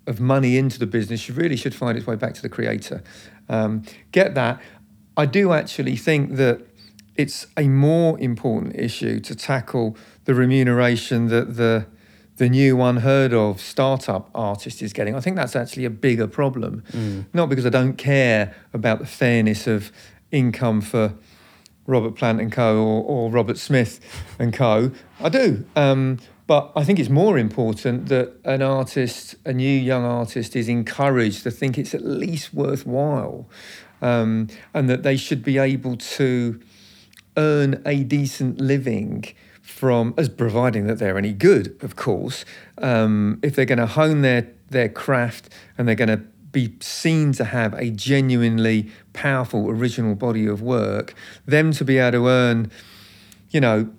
of 0.07 0.19
money 0.19 0.57
into 0.57 0.79
the 0.79 0.87
business 0.87 1.29
really 1.29 1.55
should 1.55 1.75
find 1.75 1.97
its 1.97 2.07
way 2.07 2.15
back 2.15 2.33
to 2.33 2.41
the 2.41 2.49
creator. 2.49 3.03
Um, 3.47 3.83
get 4.11 4.33
that. 4.35 4.61
I 5.15 5.25
do 5.25 5.53
actually 5.53 5.95
think 5.95 6.35
that 6.35 6.61
it's 7.15 7.47
a 7.57 7.67
more 7.67 8.19
important 8.19 8.75
issue 8.75 9.19
to 9.19 9.35
tackle 9.35 9.97
the 10.25 10.33
remuneration 10.33 11.27
that 11.27 11.57
the 11.57 11.85
the 12.37 12.49
new 12.49 12.81
unheard 12.81 13.33
of 13.33 13.59
startup 13.59 14.29
artist 14.33 14.81
is 14.81 14.93
getting. 14.93 15.13
I 15.13 15.19
think 15.19 15.35
that's 15.35 15.57
actually 15.57 15.83
a 15.83 15.89
bigger 15.89 16.25
problem. 16.25 16.83
Mm. 16.93 17.25
Not 17.33 17.49
because 17.49 17.65
I 17.65 17.69
don't 17.69 17.97
care 17.97 18.55
about 18.73 18.99
the 18.99 19.05
fairness 19.05 19.67
of 19.67 19.91
income 20.31 20.79
for 20.79 21.13
Robert 21.89 22.15
Plant 22.15 22.39
and 22.39 22.51
Co. 22.51 22.77
or, 22.77 23.03
or 23.03 23.31
Robert 23.31 23.57
Smith 23.57 23.99
and 24.37 24.53
Co. 24.53 24.91
I 25.19 25.29
do. 25.29 25.65
Um, 25.75 26.19
but 26.47 26.71
I 26.75 26.83
think 26.83 26.97
it's 26.97 27.09
more 27.09 27.37
important 27.37 28.07
that 28.07 28.33
an 28.43 28.61
artist, 28.61 29.35
a 29.45 29.53
new 29.53 29.69
young 29.69 30.03
artist, 30.03 30.55
is 30.55 30.67
encouraged 30.67 31.43
to 31.43 31.51
think 31.51 31.77
it's 31.77 31.93
at 31.93 32.03
least 32.03 32.53
worthwhile 32.53 33.47
um, 34.01 34.47
and 34.73 34.89
that 34.89 35.03
they 35.03 35.17
should 35.17 35.43
be 35.43 35.57
able 35.57 35.95
to 35.97 36.59
earn 37.37 37.81
a 37.85 38.03
decent 38.03 38.59
living 38.59 39.25
from, 39.61 40.13
as 40.17 40.27
providing 40.27 40.87
that 40.87 40.97
they're 40.97 41.17
any 41.17 41.33
good, 41.33 41.77
of 41.81 41.95
course. 41.95 42.43
Um, 42.79 43.39
if 43.43 43.55
they're 43.55 43.65
going 43.65 43.77
to 43.77 43.85
hone 43.85 44.21
their, 44.21 44.51
their 44.69 44.89
craft 44.89 45.49
and 45.77 45.87
they're 45.87 45.95
going 45.95 46.09
to 46.09 46.23
be 46.51 46.73
seen 46.79 47.31
to 47.33 47.43
have 47.43 47.73
a 47.73 47.89
genuinely 47.91 48.89
powerful 49.13 49.69
original 49.69 50.15
body 50.15 50.45
of 50.47 50.61
work, 50.61 51.13
them 51.45 51.71
to 51.73 51.85
be 51.85 51.97
able 51.97 52.11
to 52.11 52.27
earn, 52.27 52.71
you 53.51 53.61
know, 53.61 53.89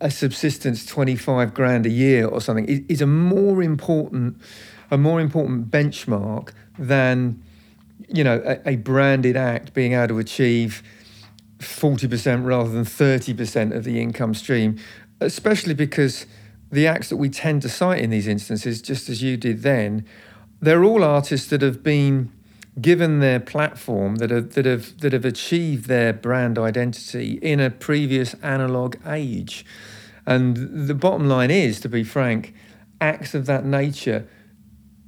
a 0.00 0.10
subsistence 0.10 0.86
25 0.86 1.54
grand 1.54 1.86
a 1.86 1.90
year 1.90 2.26
or 2.26 2.40
something 2.40 2.86
is, 2.88 3.00
a 3.00 3.06
more 3.06 3.62
important 3.62 4.40
a 4.90 4.96
more 4.96 5.20
important 5.20 5.70
benchmark 5.70 6.52
than 6.78 7.42
you 8.08 8.22
know 8.22 8.40
a, 8.44 8.70
a 8.70 8.76
branded 8.76 9.36
act 9.36 9.74
being 9.74 9.94
able 9.94 10.08
to 10.08 10.18
achieve 10.18 10.82
40% 11.58 12.44
rather 12.44 12.70
than 12.70 12.84
30% 12.84 13.76
of 13.76 13.82
the 13.82 14.00
income 14.00 14.34
stream 14.34 14.78
especially 15.20 15.74
because 15.74 16.26
the 16.70 16.86
acts 16.86 17.08
that 17.08 17.16
we 17.16 17.28
tend 17.28 17.62
to 17.62 17.68
cite 17.68 18.00
in 18.00 18.10
these 18.10 18.28
instances 18.28 18.80
just 18.80 19.08
as 19.08 19.20
you 19.22 19.36
did 19.36 19.62
then 19.62 20.06
they're 20.60 20.84
all 20.84 21.04
artists 21.04 21.48
that 21.50 21.62
have 21.62 21.82
been 21.82 22.32
given 22.80 23.18
their 23.20 23.40
platform 23.40 24.16
that 24.16 24.30
have 24.30 24.54
that 24.54 24.64
have 24.64 24.98
that 25.00 25.12
have 25.12 25.24
achieved 25.24 25.86
their 25.88 26.12
brand 26.12 26.58
identity 26.58 27.38
in 27.42 27.60
a 27.60 27.70
previous 27.70 28.34
analog 28.34 28.96
age. 29.06 29.64
And 30.26 30.86
the 30.86 30.94
bottom 30.94 31.26
line 31.26 31.50
is, 31.50 31.80
to 31.80 31.88
be 31.88 32.04
frank, 32.04 32.54
acts 33.00 33.34
of 33.34 33.46
that 33.46 33.64
nature 33.64 34.28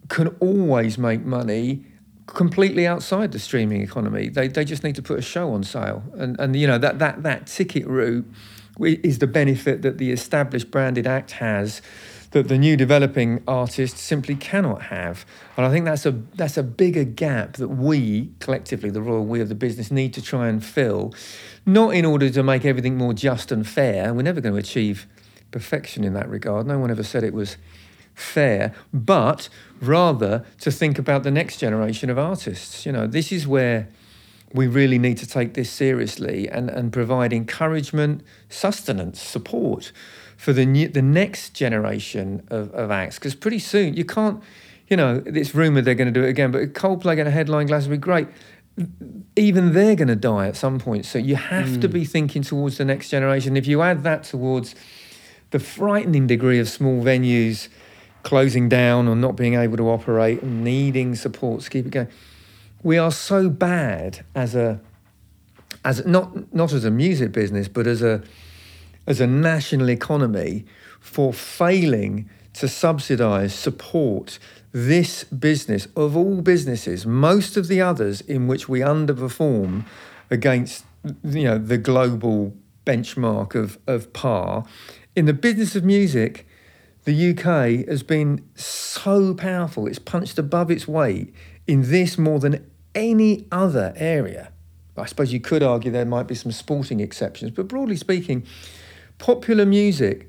can 0.09 0.28
always 0.40 0.97
make 0.97 1.25
money 1.25 1.85
completely 2.26 2.87
outside 2.87 3.33
the 3.33 3.38
streaming 3.38 3.83
economy. 3.83 4.28
They, 4.28 4.49
they 4.49 4.64
just 4.64 4.83
need 4.83 4.95
to 4.97 5.02
put 5.02 5.19
a 5.19 5.23
show 5.23 5.52
on 5.52 5.62
sale. 5.62 6.02
And, 6.16 6.38
and 6.40 6.57
you 6.57 6.66
know, 6.66 6.78
that, 6.78 6.99
that, 7.00 7.23
that 7.23 7.47
ticket 7.47 7.87
route 7.87 8.26
is 8.78 9.19
the 9.19 9.26
benefit 9.26 9.83
that 9.83 9.99
the 9.99 10.11
established 10.11 10.71
branded 10.71 11.07
act 11.07 11.33
has 11.33 11.83
that 12.33 12.49
the 12.49 12.59
new 12.59 12.77
developing 12.77 13.43
artists 13.47 14.01
simply 14.01 14.35
cannot 14.35 14.83
have. 14.83 15.27
And 15.57 15.67
I 15.67 15.71
think 15.71 15.85
that's 15.85 16.07
a 16.07 16.13
that's 16.13 16.57
a 16.57 16.63
bigger 16.63 17.05
gap 17.05 17.55
that 17.55 17.69
we 17.69 18.31
collectively, 18.39 18.91
the 18.91 19.03
royal 19.03 19.25
we 19.25 19.41
of 19.41 19.49
the 19.49 19.55
business, 19.55 19.91
need 19.91 20.15
to 20.15 20.23
try 20.23 20.49
and 20.49 20.65
fill, 20.65 21.15
not 21.67 21.95
in 21.95 22.05
order 22.05 22.31
to 22.31 22.43
make 22.43 22.65
everything 22.65 22.97
more 22.97 23.13
just 23.13 23.51
and 23.51 23.67
fair. 23.67 24.15
We're 24.15 24.23
never 24.23 24.41
going 24.41 24.55
to 24.55 24.61
achieve 24.61 25.07
perfection 25.51 26.05
in 26.05 26.15
that 26.15 26.29
regard. 26.29 26.67
No 26.67 26.79
one 26.79 26.91
ever 26.91 27.03
said 27.03 27.25
it 27.25 27.35
was 27.35 27.57
fair, 28.15 28.75
but 28.93 29.49
rather 29.81 30.45
to 30.61 30.71
think 30.71 30.99
about 30.99 31.23
the 31.23 31.31
next 31.31 31.59
generation 31.59 32.11
of 32.11 32.19
artists. 32.19 32.87
You 32.87 32.93
know, 32.93 33.07
this 33.07 33.33
is 33.33 33.47
where 33.47 33.89
we 34.52 34.66
really 34.66 34.99
need 34.99 35.19
to 35.19 35.26
take 35.26 35.54
this 35.54 35.71
seriously 35.71 36.49
and, 36.49 36.71
and 36.71 36.92
provide 36.92 37.33
encouragement, 37.33 38.23
sustenance, 38.49 39.21
support 39.21 39.92
for 40.37 40.52
the 40.52 40.66
new, 40.66 40.88
the 40.88 41.02
next 41.02 41.50
generation 41.54 42.42
of, 42.49 42.73
of 42.73 42.90
acts. 42.90 43.16
Because 43.16 43.35
pretty 43.35 43.59
soon 43.59 43.95
you 43.95 44.04
can't, 44.04 44.42
you 44.88 44.97
know, 44.97 45.23
it's 45.26 45.54
rumored 45.54 45.85
they're 45.85 45.95
going 45.95 46.12
to 46.12 46.21
do 46.21 46.26
it 46.26 46.30
again, 46.30 46.50
but 46.50 46.73
Coldplay 46.73 47.14
going 47.14 47.26
to 47.26 47.30
headline 47.30 47.66
Glastonbury, 47.66 47.99
great. 47.99 48.28
Even 49.37 49.73
they're 49.73 49.95
going 49.97 50.09
to 50.09 50.16
die 50.16 50.49
at 50.49 50.57
some 50.57 50.78
point. 50.78 51.04
So 51.04 51.19
you 51.19 51.37
have 51.37 51.69
mm. 51.69 51.80
to 51.83 51.87
hmm. 51.87 51.92
be 51.92 52.04
thinking 52.04 52.42
towards 52.42 52.78
the 52.78 52.85
next 52.85 53.11
generation. 53.11 53.57
If 53.57 53.66
you 53.66 53.83
add 53.83 54.02
that 54.04 54.25
towards 54.25 54.75
the 55.50 55.59
frightening 55.59 56.26
degree 56.26 56.59
of 56.59 56.69
small 56.69 57.02
venues 57.02 57.69
closing 58.23 58.69
down 58.69 59.09
or 59.09 59.16
not 59.16 59.37
being 59.37 59.54
able 59.54 59.76
to 59.76 59.88
operate 59.88 60.42
and 60.42 60.62
needing 60.62 61.14
support 61.14 61.62
to 61.62 61.71
keep 61.71 61.87
it 61.87 61.90
going. 61.90 62.09
We 62.83 62.97
are 62.99 63.13
so 63.13 63.49
bad 63.51 64.25
as 64.35 64.55
a 64.55 64.81
as 65.85 66.05
not 66.07 66.53
not 66.55 66.73
as 66.73 66.85
a 66.85 66.91
music 66.91 67.33
business, 67.33 67.69
but 67.69 67.87
as 67.87 68.03
a 68.03 68.23
as 69.07 69.21
a 69.21 69.27
national 69.27 69.91
economy 69.91 70.65
for 71.01 71.33
failing 71.33 72.29
to 72.55 72.69
subsidise, 72.69 73.55
support 73.55 74.39
this 74.73 75.25
business 75.25 75.87
of 75.97 76.17
all 76.17 76.43
businesses, 76.43 77.07
most 77.07 77.57
of 77.57 77.69
the 77.69 77.81
others 77.81 78.21
in 78.23 78.47
which 78.47 78.69
we 78.69 78.81
underperform 78.81 79.85
against 80.31 80.85
you 81.25 81.45
know 81.45 81.59
the 81.59 81.79
global 81.79 82.55
benchmark 82.87 83.55
of, 83.55 83.79
of 83.87 84.13
par. 84.13 84.65
In 85.17 85.27
the 85.27 85.35
business 85.35 85.77
of 85.77 85.85
music, 85.85 86.47
the 87.05 87.31
UK 87.31 87.87
has 87.89 88.03
been 88.03 88.45
so 88.55 89.35
powerful, 89.35 89.87
it's 89.87 89.99
punched 89.99 90.39
above 90.39 90.71
its 90.71 90.87
weight 90.87 91.35
in 91.67 91.91
this 91.91 92.19
more 92.19 92.39
than 92.39 92.70
any 92.95 93.47
other 93.51 93.93
area. 93.97 94.53
I 94.97 95.07
suppose 95.07 95.33
you 95.33 95.41
could 95.41 95.63
argue 95.63 95.91
there 95.91 96.05
might 96.05 96.27
be 96.27 96.35
some 96.35 96.53
sporting 96.53 97.01
exceptions, 97.01 97.51
but 97.53 97.69
broadly 97.69 97.97
speaking, 97.97 98.45
popular 99.19 99.65
music 99.65 100.29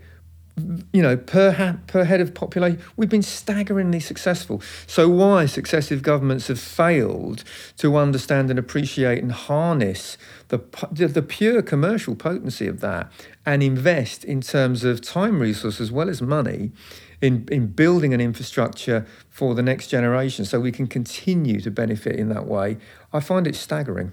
you 0.91 1.01
know, 1.01 1.18
per, 1.18 1.51
ha- 1.51 1.77
per 1.88 2.03
head 2.03 2.22
of 2.22 2.34
population, 2.34 2.82
we've 2.98 3.10
been 3.10 3.22
staggeringly 3.22 4.00
successful. 4.00 4.62
So, 4.86 5.08
why 5.08 5.46
successive 5.46 6.01
governments 6.01 6.48
have 6.48 6.60
failed 6.60 7.44
to 7.77 7.96
understand 7.96 8.50
and 8.50 8.60
appreciate 8.60 9.22
and 9.22 9.32
harness 9.32 10.18
the, 10.50 10.60
the 10.91 11.22
pure 11.22 11.62
commercial 11.62 12.15
potency 12.15 12.68
of 12.68 12.82
that 12.82 13.12
and 13.46 13.63
invest 13.63 14.24
in 14.24 14.41
terms 14.41 14.84
of 14.84 15.01
time 15.01 15.39
resources 15.39 15.82
as 15.82 15.91
well 15.91 16.10
as 16.10 16.22
money 16.22 16.72
in, 17.21 17.47
in 17.51 17.67
building 17.67 18.13
an 18.13 18.21
infrastructure 18.21 19.05
for 19.29 19.53
the 19.55 19.61
next 19.61 19.87
generation 19.87 20.43
so 20.43 20.59
we 20.59 20.71
can 20.71 20.87
continue 20.87 21.61
to 21.61 21.71
benefit 21.71 22.15
in 22.15 22.29
that 22.29 22.47
way, 22.47 22.77
I 23.13 23.19
find 23.19 23.47
it 23.47 23.55
staggering. 23.55 24.11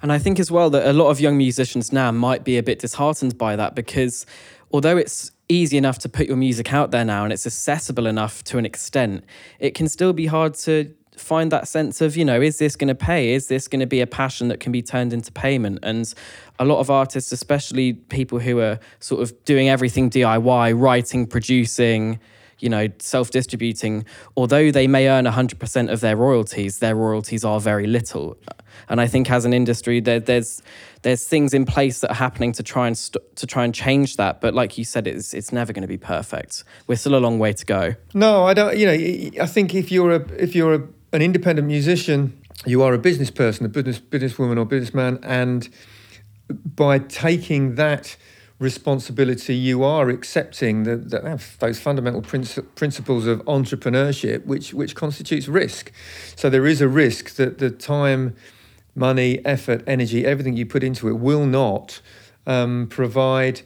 And 0.00 0.12
I 0.12 0.18
think 0.18 0.38
as 0.38 0.50
well 0.50 0.70
that 0.70 0.86
a 0.86 0.92
lot 0.92 1.10
of 1.10 1.20
young 1.20 1.36
musicians 1.36 1.92
now 1.92 2.12
might 2.12 2.44
be 2.44 2.56
a 2.56 2.62
bit 2.62 2.78
disheartened 2.78 3.36
by 3.36 3.56
that 3.56 3.74
because 3.74 4.24
although 4.72 4.96
it's 4.96 5.32
easy 5.48 5.76
enough 5.76 5.98
to 6.00 6.08
put 6.08 6.26
your 6.26 6.36
music 6.36 6.72
out 6.72 6.90
there 6.90 7.04
now 7.04 7.24
and 7.24 7.32
it's 7.32 7.46
accessible 7.46 8.06
enough 8.06 8.44
to 8.44 8.58
an 8.58 8.66
extent, 8.66 9.24
it 9.58 9.74
can 9.74 9.88
still 9.88 10.12
be 10.12 10.26
hard 10.26 10.54
to 10.54 10.94
find 11.20 11.50
that 11.52 11.68
sense 11.68 12.00
of, 12.00 12.16
you 12.16 12.24
know, 12.24 12.40
is 12.40 12.58
this 12.58 12.76
going 12.76 12.88
to 12.88 12.94
pay? 12.94 13.32
Is 13.32 13.48
this 13.48 13.68
going 13.68 13.80
to 13.80 13.86
be 13.86 14.00
a 14.00 14.06
passion 14.06 14.48
that 14.48 14.60
can 14.60 14.72
be 14.72 14.82
turned 14.82 15.12
into 15.12 15.32
payment? 15.32 15.80
And 15.82 16.12
a 16.58 16.64
lot 16.64 16.80
of 16.80 16.90
artists, 16.90 17.32
especially 17.32 17.94
people 17.94 18.38
who 18.38 18.60
are 18.60 18.78
sort 19.00 19.22
of 19.22 19.44
doing 19.44 19.68
everything 19.68 20.10
DIY, 20.10 20.80
writing, 20.80 21.26
producing, 21.26 22.18
you 22.60 22.68
know, 22.68 22.88
self 22.98 23.30
distributing, 23.30 24.04
although 24.36 24.70
they 24.70 24.86
may 24.86 25.08
earn 25.08 25.24
100% 25.24 25.92
of 25.92 26.00
their 26.00 26.16
royalties, 26.16 26.78
their 26.78 26.94
royalties 26.94 27.44
are 27.44 27.60
very 27.60 27.86
little. 27.86 28.36
And 28.88 29.00
I 29.00 29.06
think 29.06 29.30
as 29.30 29.44
an 29.44 29.52
industry, 29.52 30.00
there, 30.00 30.20
there's 30.20 30.62
there's 31.02 31.26
things 31.26 31.54
in 31.54 31.64
place 31.64 32.00
that 32.00 32.10
are 32.10 32.14
happening 32.14 32.52
to 32.52 32.62
try 32.62 32.86
and 32.86 32.96
st- 32.96 33.36
to 33.36 33.46
try 33.46 33.64
and 33.64 33.74
change 33.74 34.16
that. 34.16 34.40
But 34.40 34.54
like 34.54 34.78
you 34.78 34.84
said, 34.84 35.06
it's 35.06 35.34
it's 35.34 35.52
never 35.52 35.72
going 35.72 35.82
to 35.82 35.88
be 35.88 35.98
perfect. 35.98 36.64
We're 36.86 36.96
still 36.96 37.14
a 37.14 37.18
long 37.18 37.38
way 37.38 37.52
to 37.52 37.64
go. 37.64 37.94
No, 38.14 38.44
I 38.44 38.54
don't. 38.54 38.76
You 38.76 38.86
know, 38.86 39.42
I 39.42 39.46
think 39.46 39.74
if 39.74 39.90
you're 39.90 40.12
a 40.12 40.20
if 40.32 40.54
you're 40.54 40.74
a, 40.74 40.82
an 41.12 41.22
independent 41.22 41.66
musician, 41.66 42.40
you 42.66 42.82
are 42.82 42.92
a 42.92 42.98
business 42.98 43.30
person, 43.30 43.66
a 43.66 43.68
business 43.68 43.98
businesswoman 43.98 44.58
or 44.58 44.64
businessman, 44.64 45.18
and 45.22 45.68
by 46.76 46.98
taking 46.98 47.76
that 47.76 48.16
responsibility, 48.58 49.54
you 49.54 49.84
are 49.84 50.08
accepting 50.08 50.82
the, 50.82 50.96
the, 50.96 51.42
those 51.60 51.78
fundamental 51.78 52.20
princi- 52.20 52.64
principles 52.74 53.26
of 53.26 53.40
entrepreneurship, 53.44 54.44
which 54.44 54.74
which 54.74 54.94
constitutes 54.94 55.48
risk. 55.48 55.92
So 56.36 56.50
there 56.50 56.66
is 56.66 56.80
a 56.80 56.88
risk 56.88 57.36
that 57.36 57.58
the 57.58 57.70
time 57.70 58.34
money, 58.94 59.44
effort, 59.44 59.84
energy, 59.86 60.26
everything 60.26 60.56
you 60.56 60.66
put 60.66 60.82
into 60.82 61.08
it 61.08 61.18
will 61.18 61.46
not 61.46 62.00
um, 62.46 62.88
provide 62.90 63.62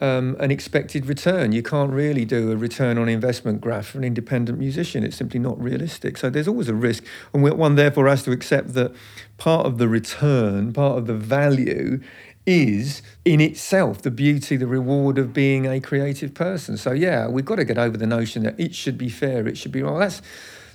um, 0.00 0.36
an 0.38 0.50
expected 0.50 1.06
return. 1.06 1.52
You 1.52 1.62
can't 1.62 1.90
really 1.90 2.24
do 2.24 2.52
a 2.52 2.56
return 2.56 2.98
on 2.98 3.08
investment 3.08 3.60
graph 3.60 3.86
for 3.86 3.98
an 3.98 4.04
independent 4.04 4.58
musician. 4.58 5.04
It's 5.04 5.16
simply 5.16 5.40
not 5.40 5.60
realistic. 5.60 6.16
So 6.16 6.30
there's 6.30 6.48
always 6.48 6.68
a 6.68 6.74
risk. 6.74 7.04
And 7.32 7.42
one 7.42 7.74
therefore 7.74 8.08
has 8.08 8.22
to 8.24 8.32
accept 8.32 8.74
that 8.74 8.94
part 9.36 9.66
of 9.66 9.78
the 9.78 9.88
return, 9.88 10.72
part 10.72 10.98
of 10.98 11.06
the 11.06 11.14
value 11.14 12.00
is 12.46 13.02
in 13.24 13.40
itself 13.40 14.00
the 14.00 14.10
beauty, 14.10 14.56
the 14.56 14.66
reward 14.66 15.18
of 15.18 15.32
being 15.32 15.66
a 15.66 15.80
creative 15.80 16.32
person. 16.32 16.76
So 16.76 16.92
yeah, 16.92 17.28
we've 17.28 17.44
got 17.44 17.56
to 17.56 17.64
get 17.64 17.76
over 17.76 17.96
the 17.96 18.06
notion 18.06 18.44
that 18.44 18.58
it 18.58 18.74
should 18.74 18.96
be 18.96 19.08
fair, 19.08 19.46
it 19.46 19.58
should 19.58 19.72
be 19.72 19.82
well. 19.82 19.98
That's 19.98 20.22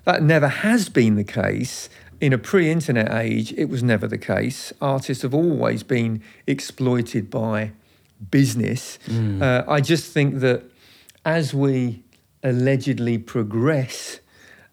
that 0.05 0.21
never 0.21 0.49
has 0.49 0.89
been 0.89 1.15
the 1.15 1.23
case, 1.23 1.89
in 2.23 2.31
a 2.31 2.37
pre 2.37 2.69
internet 2.69 3.13
age, 3.13 3.53
it 3.57 3.65
was 3.65 3.83
never 3.83 4.07
the 4.07 4.17
case. 4.17 4.71
Artists 4.81 5.23
have 5.23 5.33
always 5.33 5.83
been 5.83 6.23
exploited 6.47 7.29
by 7.29 7.71
business. 8.31 8.99
Mm. 9.07 9.41
Uh, 9.41 9.63
I 9.69 9.81
just 9.81 10.11
think 10.11 10.39
that 10.39 10.63
as 11.25 11.53
we 11.53 12.03
allegedly 12.43 13.17
progress 13.17 14.19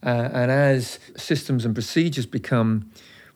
uh, 0.04 0.30
and 0.32 0.50
as 0.50 0.98
systems 1.16 1.64
and 1.64 1.74
procedures 1.74 2.26
become 2.26 2.90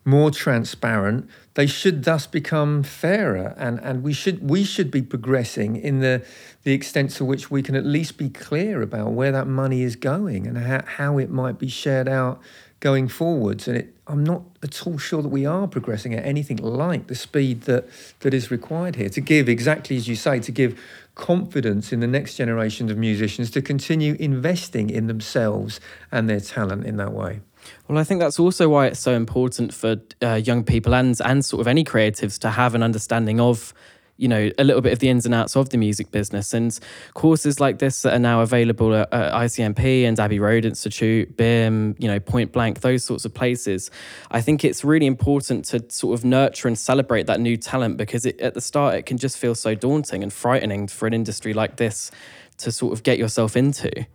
more 0.05 0.31
transparent, 0.31 1.29
they 1.55 1.67
should 1.67 2.05
thus 2.05 2.27
become 2.27 2.83
fairer, 2.83 3.55
and, 3.57 3.81
and 3.81 4.03
we 4.03 4.13
should 4.13 4.49
we 4.49 4.65
should 4.65 4.91
be 4.91 5.01
progressing 5.01 5.77
in 5.77 6.01
the 6.01 6.25
the 6.63 6.73
extent 6.73 7.11
to 7.13 7.25
which 7.25 7.51
we 7.51 7.63
can 7.63 7.75
at 7.75 7.87
least 7.87 8.19
be 8.19 8.29
clear 8.29 8.83
about 8.83 9.13
where 9.13 9.33
that 9.33 9.47
money 9.47 9.83
is 9.83 9.97
going 9.97 10.47
and 10.47 10.59
how, 10.59 10.83
how 10.85 11.19
it 11.19 11.31
might 11.31 11.59
be 11.59 11.69
shared 11.69 12.09
out 12.09 12.41
going 12.85 13.09
forwards. 13.09 13.67
And 13.67 13.79
it, 13.79 13.95
I'm 14.07 14.23
not 14.23 14.43
at 14.63 14.87
all 14.87 14.99
sure 14.99 15.23
that 15.23 15.31
we 15.31 15.47
are 15.47 15.67
progressing 15.67 16.13
at 16.13 16.25
anything 16.27 16.59
like 16.59 17.07
the 17.07 17.15
speed 17.15 17.63
that, 17.63 17.89
that 18.21 18.35
is 18.35 18.51
required 18.51 18.97
here 18.97 19.09
to 19.09 19.23
give, 19.23 19.49
exactly 19.49 19.97
as 19.97 20.07
you 20.07 20.15
say, 20.15 20.39
to 20.41 20.53
give 20.53 20.79
confidence 21.15 21.95
in 21.95 22.01
the 22.01 22.07
next 22.07 22.35
generation 22.35 22.91
of 22.91 22.99
musicians 22.99 23.51
to 23.53 23.63
continue 23.63 24.17
investing 24.21 24.91
in 24.91 25.07
themselves 25.07 25.81
and 26.13 26.29
their 26.29 26.41
talent 26.41 26.85
in 26.85 26.99
that 26.99 27.13
way. 27.15 27.41
Well, 27.89 27.97
I 27.97 28.05
think 28.05 28.21
that's 28.21 28.39
also 28.39 28.69
why 28.69 28.89
it's 28.89 29.01
so 29.01 29.15
important 29.15 29.73
for 29.73 29.97
uh, 30.21 30.35
young 30.35 30.63
people 30.65 30.95
and 30.95 31.19
and 31.25 31.43
sort 31.43 31.61
of 31.63 31.67
any 31.67 31.85
creatives 31.85 32.39
to 32.41 32.51
have 32.51 32.75
an 32.75 32.83
understanding 32.83 33.41
of 33.41 33.73
you 34.17 34.29
know 34.29 34.51
a 34.59 34.65
little 34.65 34.83
bit 34.83 34.93
of 34.93 35.01
the 35.01 35.09
ins 35.09 35.27
and 35.27 35.35
outs 35.35 35.57
of 35.57 35.71
the 35.71 35.77
music 35.77 36.11
business 36.11 36.55
and 36.55 36.79
courses 37.15 37.59
like 37.59 37.79
this 37.79 38.03
that 38.03 38.15
are 38.15 38.19
now 38.19 38.41
available 38.41 38.95
at, 38.95 39.13
at 39.13 39.33
ICMP 39.33 40.05
and 40.05 40.19
Abbey 40.21 40.39
Road 40.39 40.65
Institute, 40.65 41.37
BIMM, 41.37 41.97
you 41.99 42.09
know 42.09 42.21
Point 42.21 42.53
Blank, 42.53 42.81
those 42.81 43.05
sorts 43.05 43.25
of 43.25 43.35
places. 43.35 43.91
I 44.31 44.41
think 44.41 44.65
it's 44.65 44.85
really 44.85 45.07
important 45.07 45.65
to 45.67 45.85
sort 45.89 46.19
of 46.19 46.25
nurture 46.25 46.69
and 46.69 46.79
celebrate 46.79 47.27
that 47.27 47.41
new 47.41 47.57
talent 47.57 47.97
because 47.97 48.25
it, 48.25 48.41
at 48.41 48.55
the 48.55 48.61
start 48.61 48.95
it 48.95 49.07
can 49.07 49.19
just 49.19 49.37
feel 49.37 49.55
so 49.55 49.75
daunting 49.75 50.23
and 50.23 50.33
frightening 50.33 50.87
for 50.87 51.07
an 51.07 51.15
industry 51.15 51.53
like 51.53 51.77
this 51.77 52.11
to 52.59 52.71
sort 52.71 52.93
of 52.93 53.03
get 53.03 53.19
yourself 53.19 53.57
into. 53.57 54.07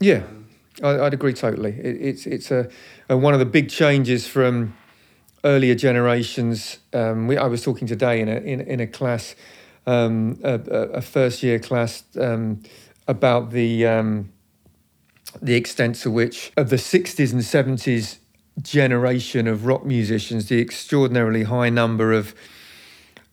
Yeah, 0.00 0.22
I'd 0.82 1.14
agree 1.14 1.32
totally. 1.32 1.72
it's 1.72 2.26
it's 2.26 2.50
a, 2.50 2.68
a 3.08 3.16
one 3.16 3.34
of 3.34 3.40
the 3.40 3.46
big 3.46 3.68
changes 3.68 4.26
from 4.26 4.74
earlier 5.48 5.74
generations. 5.74 6.78
Um, 6.92 7.26
we, 7.26 7.38
I 7.38 7.46
was 7.46 7.62
talking 7.62 7.88
today 7.88 8.20
in 8.20 8.28
a 8.28 8.36
in, 8.36 8.60
in 8.60 8.80
a 8.80 8.86
class, 8.86 9.34
um, 9.86 10.38
a, 10.44 10.60
a, 11.00 11.00
first 11.00 11.42
year 11.42 11.58
class, 11.58 12.04
um, 12.20 12.62
about 13.08 13.50
the 13.50 13.86
um, 13.86 14.30
the 15.40 15.54
extent 15.54 15.96
to 16.02 16.10
which 16.10 16.52
of 16.56 16.68
the 16.68 16.76
'60s 16.76 17.32
and 17.32 17.40
'70s 17.40 18.18
generation 18.60 19.48
of 19.48 19.64
rock 19.64 19.84
musicians, 19.84 20.48
the 20.48 20.60
extraordinarily 20.60 21.44
high 21.44 21.70
number 21.70 22.12
of 22.12 22.34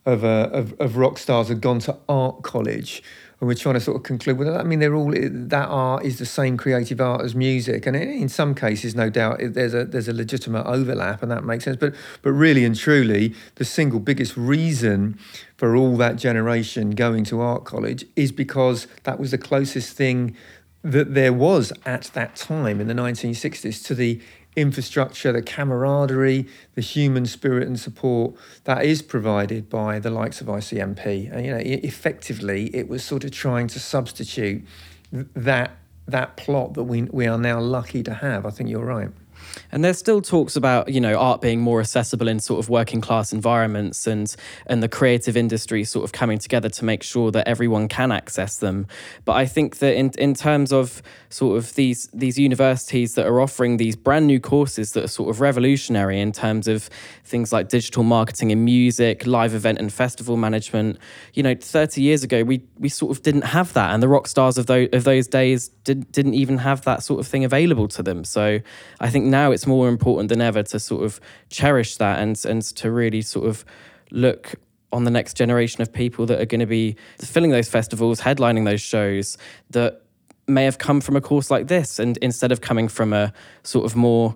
of, 0.05 0.24
uh, 0.24 0.50
of, 0.53 0.79
of 0.79 0.98
rock 0.98 1.17
stars 1.17 1.50
had 1.50 1.62
gone 1.62 1.79
to 1.79 1.98
art 2.07 2.43
college 2.43 3.01
and 3.39 3.48
we're 3.48 3.56
trying 3.56 3.74
to 3.74 3.82
sort 3.82 3.98
of 3.98 4.04
conclude 4.04 4.38
with 4.38 4.48
that. 4.48 4.60
I 4.60 4.63
mean, 4.63 4.80
they're 4.80 4.96
all 4.96 5.12
that 5.12 5.68
art 5.68 6.06
is 6.06 6.20
the 6.20 6.25
same 6.25 6.58
creative 6.58 7.01
art 7.01 7.22
as 7.22 7.36
music, 7.36 7.86
and 7.86 7.96
in 7.96 8.30
some 8.30 8.56
cases, 8.56 8.96
no 8.96 9.10
doubt, 9.10 9.39
there's 9.42 9.74
a 9.74 9.86
there's 9.86 10.08
a 10.08 10.13
legitimate 10.13 10.65
overlap, 10.65 11.22
and 11.22 11.32
that 11.32 11.44
makes 11.44 11.65
sense. 11.65 11.77
But 11.77 11.94
but 12.22 12.32
really 12.32 12.63
and 12.63 12.75
truly, 12.75 13.36
the 13.56 13.65
single 13.65 14.00
biggest 14.00 14.38
reason 14.38 15.20
for 15.58 15.75
all 15.75 15.98
that 15.98 16.15
generation 16.15 16.92
going 16.92 17.24
to 17.25 17.42
art 17.42 17.65
college 17.65 18.06
is 18.15 18.32
because 18.32 18.88
that 19.04 19.20
was 19.20 19.32
the 19.32 19.38
closest 19.38 19.96
thing 19.96 20.36
that 20.84 21.15
there 21.15 21.34
was 21.34 21.74
at 21.86 22.04
that 22.13 22.36
time 22.36 22.80
in 22.80 22.88
the 22.88 22.94
1960s 22.94 23.84
to 23.86 23.96
the 23.96 24.22
infrastructure, 24.55 25.31
the 25.31 25.41
camaraderie, 25.41 26.47
the 26.75 26.81
human 26.81 27.25
spirit 27.25 27.67
and 27.67 27.79
support 27.79 28.35
that 28.63 28.85
is 28.85 29.01
provided 29.01 29.69
by 29.69 30.00
the 30.00 30.09
likes 30.09 30.41
of 30.41 30.47
ICMP. 30.47 31.31
And, 31.31 31.45
you 31.45 31.51
know, 31.51 31.62
effectively, 31.62 32.75
it 32.75 32.88
was 32.88 33.03
sort 33.03 33.24
of 33.24 33.31
trying 33.31 33.67
to 33.67 33.79
substitute 33.79 34.63
that 35.12 35.77
that 36.07 36.38
plot 36.38 36.75
that 36.75 36.83
we 36.83 37.03
we 37.03 37.25
are 37.25 37.38
now 37.38 37.59
lucky 37.59 38.03
to 38.03 38.13
have. 38.13 38.45
I 38.45 38.51
think 38.51 38.69
you're 38.69 38.85
right. 38.85 39.09
And 39.71 39.83
there's 39.83 39.97
still 39.97 40.21
talks 40.21 40.55
about, 40.55 40.89
you 40.89 41.01
know, 41.01 41.15
art 41.17 41.41
being 41.41 41.61
more 41.61 41.79
accessible 41.79 42.27
in 42.27 42.39
sort 42.39 42.59
of 42.59 42.69
working 42.69 43.01
class 43.01 43.33
environments 43.33 44.07
and 44.07 44.35
and 44.67 44.81
the 44.81 44.89
creative 44.89 45.37
industry 45.37 45.83
sort 45.83 46.03
of 46.03 46.11
coming 46.11 46.37
together 46.37 46.69
to 46.69 46.85
make 46.85 47.03
sure 47.03 47.31
that 47.31 47.47
everyone 47.47 47.87
can 47.87 48.11
access 48.11 48.57
them. 48.57 48.87
But 49.25 49.33
I 49.33 49.45
think 49.45 49.77
that 49.77 49.95
in 49.95 50.11
in 50.17 50.33
terms 50.33 50.71
of 50.71 51.01
sort 51.29 51.57
of 51.57 51.75
these 51.75 52.07
these 52.13 52.37
universities 52.39 53.15
that 53.15 53.25
are 53.25 53.39
offering 53.41 53.77
these 53.77 53.95
brand 53.95 54.27
new 54.27 54.39
courses 54.39 54.93
that 54.93 55.03
are 55.03 55.09
sort 55.09 55.29
of 55.29 55.41
revolutionary 55.41 56.19
in 56.19 56.31
terms 56.31 56.67
of 56.67 56.89
things 57.23 57.51
like 57.51 57.69
digital 57.69 58.03
marketing 58.03 58.51
and 58.51 58.63
music, 58.63 59.25
live 59.25 59.53
event 59.53 59.79
and 59.79 59.91
festival 59.91 60.37
management, 60.37 60.97
you 61.33 61.43
know, 61.43 61.55
30 61.55 62.01
years 62.01 62.23
ago 62.23 62.43
we 62.43 62.61
we 62.79 62.89
sort 62.89 63.11
of 63.15 63.23
didn't 63.23 63.43
have 63.43 63.73
that 63.73 63.93
and 63.93 64.01
the 64.01 64.07
rock 64.07 64.27
stars 64.27 64.57
of 64.57 64.65
those 64.67 64.89
of 64.93 65.03
those 65.03 65.27
days 65.27 65.69
did, 65.83 66.11
didn't 66.11 66.33
even 66.33 66.57
have 66.59 66.83
that 66.83 67.03
sort 67.03 67.19
of 67.19 67.27
thing 67.27 67.43
available 67.43 67.87
to 67.89 68.03
them. 68.03 68.23
So 68.23 68.59
I 68.99 69.09
think 69.09 69.25
now 69.39 69.51
it's 69.51 69.68
more 69.68 69.88
important 69.96 70.30
than 70.30 70.42
ever 70.42 70.63
to 70.63 70.80
sort 70.80 71.04
of 71.04 71.20
cherish 71.50 71.98
that 71.98 72.15
and 72.24 72.34
and 72.46 72.62
to 72.80 72.86
really 73.01 73.22
sort 73.22 73.48
of 73.51 73.65
look 74.12 74.56
on 74.96 75.04
the 75.04 75.12
next 75.12 75.36
generation 75.36 75.82
of 75.82 75.92
people 75.92 76.25
that 76.25 76.39
are 76.39 76.46
going 76.46 76.65
to 76.68 76.74
be 76.80 76.96
filling 77.20 77.51
those 77.51 77.70
festivals, 77.77 78.22
headlining 78.22 78.65
those 78.65 78.82
shows 78.82 79.38
that 79.72 79.92
may 80.48 80.63
have 80.63 80.77
come 80.77 81.01
from 81.01 81.15
a 81.18 81.22
course 81.22 81.51
like 81.51 81.68
this. 81.68 82.00
And 82.00 82.18
instead 82.18 82.51
of 82.54 82.62
coming 82.62 82.88
from 82.88 83.12
a 83.12 83.34
sort 83.63 83.86
of 83.86 83.96
more 83.96 84.36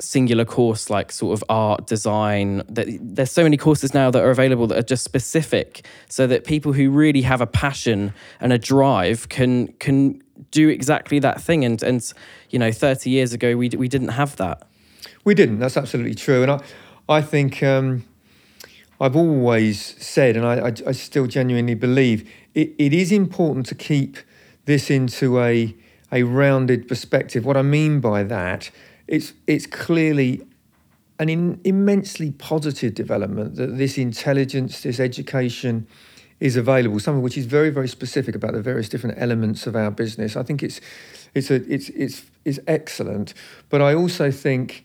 singular 0.00 0.46
course 0.46 0.88
like 0.88 1.12
sort 1.12 1.32
of 1.36 1.44
art 1.48 1.86
design 1.86 2.62
that 2.68 2.86
there's 3.02 3.30
so 3.30 3.42
many 3.42 3.56
courses 3.56 3.92
now 3.92 4.10
that 4.10 4.22
are 4.22 4.30
available 4.30 4.66
that 4.66 4.78
are 4.78 4.88
just 4.94 5.04
specific 5.04 5.86
so 6.08 6.26
that 6.26 6.44
people 6.44 6.72
who 6.72 6.90
really 6.90 7.20
have 7.20 7.42
a 7.42 7.46
passion 7.46 8.12
and 8.40 8.50
a 8.52 8.58
drive 8.58 9.28
can 9.28 9.68
can 9.74 10.22
do 10.50 10.68
exactly 10.68 11.18
that 11.20 11.40
thing. 11.40 11.64
And 11.64 11.82
and 11.82 12.12
you 12.50 12.58
know, 12.58 12.72
thirty 12.72 13.10
years 13.10 13.32
ago, 13.32 13.56
we 13.56 13.68
we 13.70 13.88
didn't 13.88 14.08
have 14.08 14.36
that. 14.36 14.66
We 15.24 15.34
didn't. 15.34 15.58
That's 15.58 15.76
absolutely 15.76 16.14
true. 16.14 16.42
And 16.42 16.52
I 16.52 16.60
I 17.08 17.22
think 17.22 17.62
um, 17.62 18.04
I've 19.00 19.16
always 19.16 19.80
said, 20.02 20.36
and 20.36 20.46
I, 20.46 20.68
I, 20.68 20.72
I 20.88 20.92
still 20.92 21.26
genuinely 21.26 21.74
believe, 21.74 22.30
it, 22.54 22.74
it 22.78 22.92
is 22.92 23.10
important 23.10 23.66
to 23.66 23.74
keep 23.74 24.18
this 24.66 24.90
into 24.90 25.40
a 25.40 25.74
a 26.12 26.22
rounded 26.24 26.88
perspective. 26.88 27.44
What 27.44 27.56
I 27.56 27.62
mean 27.62 28.00
by 28.00 28.22
that, 28.24 28.70
it's 29.06 29.32
it's 29.46 29.66
clearly 29.66 30.46
an 31.18 31.28
in, 31.28 31.60
immensely 31.64 32.30
positive 32.30 32.94
development 32.94 33.56
that 33.56 33.76
this 33.76 33.98
intelligence, 33.98 34.82
this 34.82 34.98
education 34.98 35.86
is 36.40 36.56
available, 36.56 36.98
some 36.98 37.16
of 37.16 37.22
which 37.22 37.36
is 37.36 37.46
very, 37.46 37.70
very 37.70 37.88
specific 37.88 38.34
about 38.34 38.52
the 38.52 38.62
various 38.62 38.88
different 38.88 39.16
elements 39.18 39.66
of 39.66 39.76
our 39.76 39.90
business. 39.90 40.36
I 40.36 40.42
think 40.42 40.62
it's 40.62 40.80
it's 41.34 41.50
a 41.50 41.56
it's 41.72 41.90
it's 41.90 42.22
is 42.44 42.60
excellent. 42.66 43.34
But 43.68 43.82
I 43.82 43.94
also 43.94 44.30
think 44.30 44.84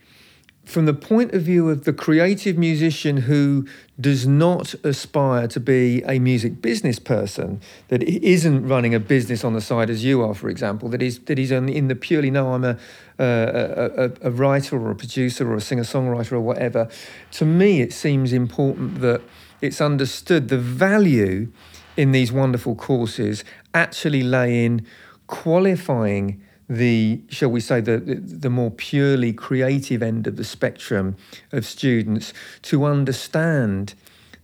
from 0.65 0.87
the 0.87 0.93
point 0.93 1.31
of 1.33 1.43
view 1.43 1.69
of 1.69 1.85
the 1.85 1.93
creative 1.93 2.57
musician 2.57 3.17
who 3.17 3.67
does 4.01 4.27
not 4.27 4.73
aspire 4.83 5.47
to 5.47 5.59
be 5.59 6.01
a 6.07 6.17
music 6.17 6.59
business 6.59 6.97
person, 6.97 7.61
that 7.89 8.01
isn't 8.03 8.67
running 8.67 8.95
a 8.95 8.99
business 8.99 9.43
on 9.43 9.53
the 9.53 9.61
side 9.61 9.91
as 9.91 10.03
you 10.03 10.23
are, 10.23 10.33
for 10.33 10.49
example, 10.49 10.89
that 10.89 11.01
is 11.01 11.19
that 11.19 11.39
is 11.39 11.51
in 11.51 11.87
the 11.87 11.95
purely 11.95 12.31
no, 12.31 12.53
I'm 12.53 12.65
a, 12.65 12.77
a, 13.19 13.25
a, 13.25 14.11
a 14.23 14.31
writer 14.31 14.77
or 14.77 14.91
a 14.91 14.95
producer 14.95 15.49
or 15.49 15.55
a 15.55 15.61
singer 15.61 15.83
songwriter 15.83 16.33
or 16.33 16.41
whatever. 16.41 16.89
To 17.33 17.45
me, 17.45 17.81
it 17.81 17.93
seems 17.93 18.33
important 18.33 19.01
that 19.01 19.21
it's 19.61 19.81
understood 19.81 20.49
the 20.49 20.57
value 20.57 21.51
in 21.97 22.11
these 22.11 22.31
wonderful 22.31 22.75
courses 22.75 23.43
actually 23.73 24.23
lay 24.23 24.65
in 24.65 24.85
qualifying 25.27 26.41
the 26.67 27.21
shall 27.29 27.49
we 27.49 27.59
say 27.59 27.79
the 27.79 27.97
the 27.97 28.49
more 28.49 28.71
purely 28.71 29.31
creative 29.31 30.01
end 30.01 30.25
of 30.25 30.35
the 30.35 30.43
spectrum 30.43 31.15
of 31.51 31.65
students 31.65 32.33
to 32.63 32.85
understand 32.85 33.93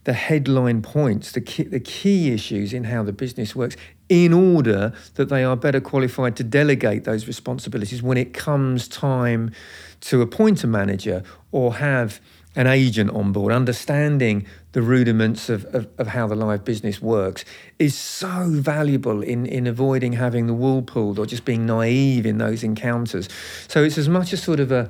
the 0.03 0.13
headline 0.13 0.81
points 0.81 1.31
the 1.31 1.41
key, 1.41 1.63
the 1.63 1.79
key 1.79 2.31
issues 2.31 2.73
in 2.73 2.85
how 2.85 3.01
the 3.01 3.13
business 3.13 3.55
works 3.55 3.75
in 4.07 4.33
order 4.33 4.93
that 5.15 5.29
they 5.29 5.43
are 5.43 5.55
better 5.55 5.79
qualified 5.79 6.35
to 6.35 6.43
delegate 6.43 7.05
those 7.05 7.27
responsibilities 7.27 8.03
when 8.03 8.17
it 8.17 8.33
comes 8.33 8.87
time 8.87 9.51
to 9.99 10.21
appoint 10.21 10.63
a 10.63 10.67
manager 10.67 11.23
or 11.51 11.75
have 11.75 12.19
an 12.55 12.67
agent 12.67 13.09
on 13.11 13.31
board, 13.31 13.53
understanding 13.53 14.45
the 14.73 14.81
rudiments 14.81 15.49
of, 15.49 15.65
of, 15.73 15.87
of, 15.97 16.07
how 16.07 16.27
the 16.27 16.35
live 16.35 16.65
business 16.65 17.01
works 17.01 17.45
is 17.79 17.97
so 17.97 18.47
valuable 18.49 19.21
in, 19.21 19.45
in 19.45 19.67
avoiding 19.67 20.13
having 20.13 20.47
the 20.47 20.53
wool 20.53 20.81
pulled 20.81 21.17
or 21.17 21.25
just 21.25 21.45
being 21.45 21.65
naive 21.65 22.25
in 22.25 22.37
those 22.37 22.63
encounters. 22.63 23.29
So 23.67 23.83
it's 23.83 23.97
as 23.97 24.09
much 24.09 24.33
as 24.33 24.43
sort 24.43 24.59
of 24.59 24.71
a, 24.71 24.89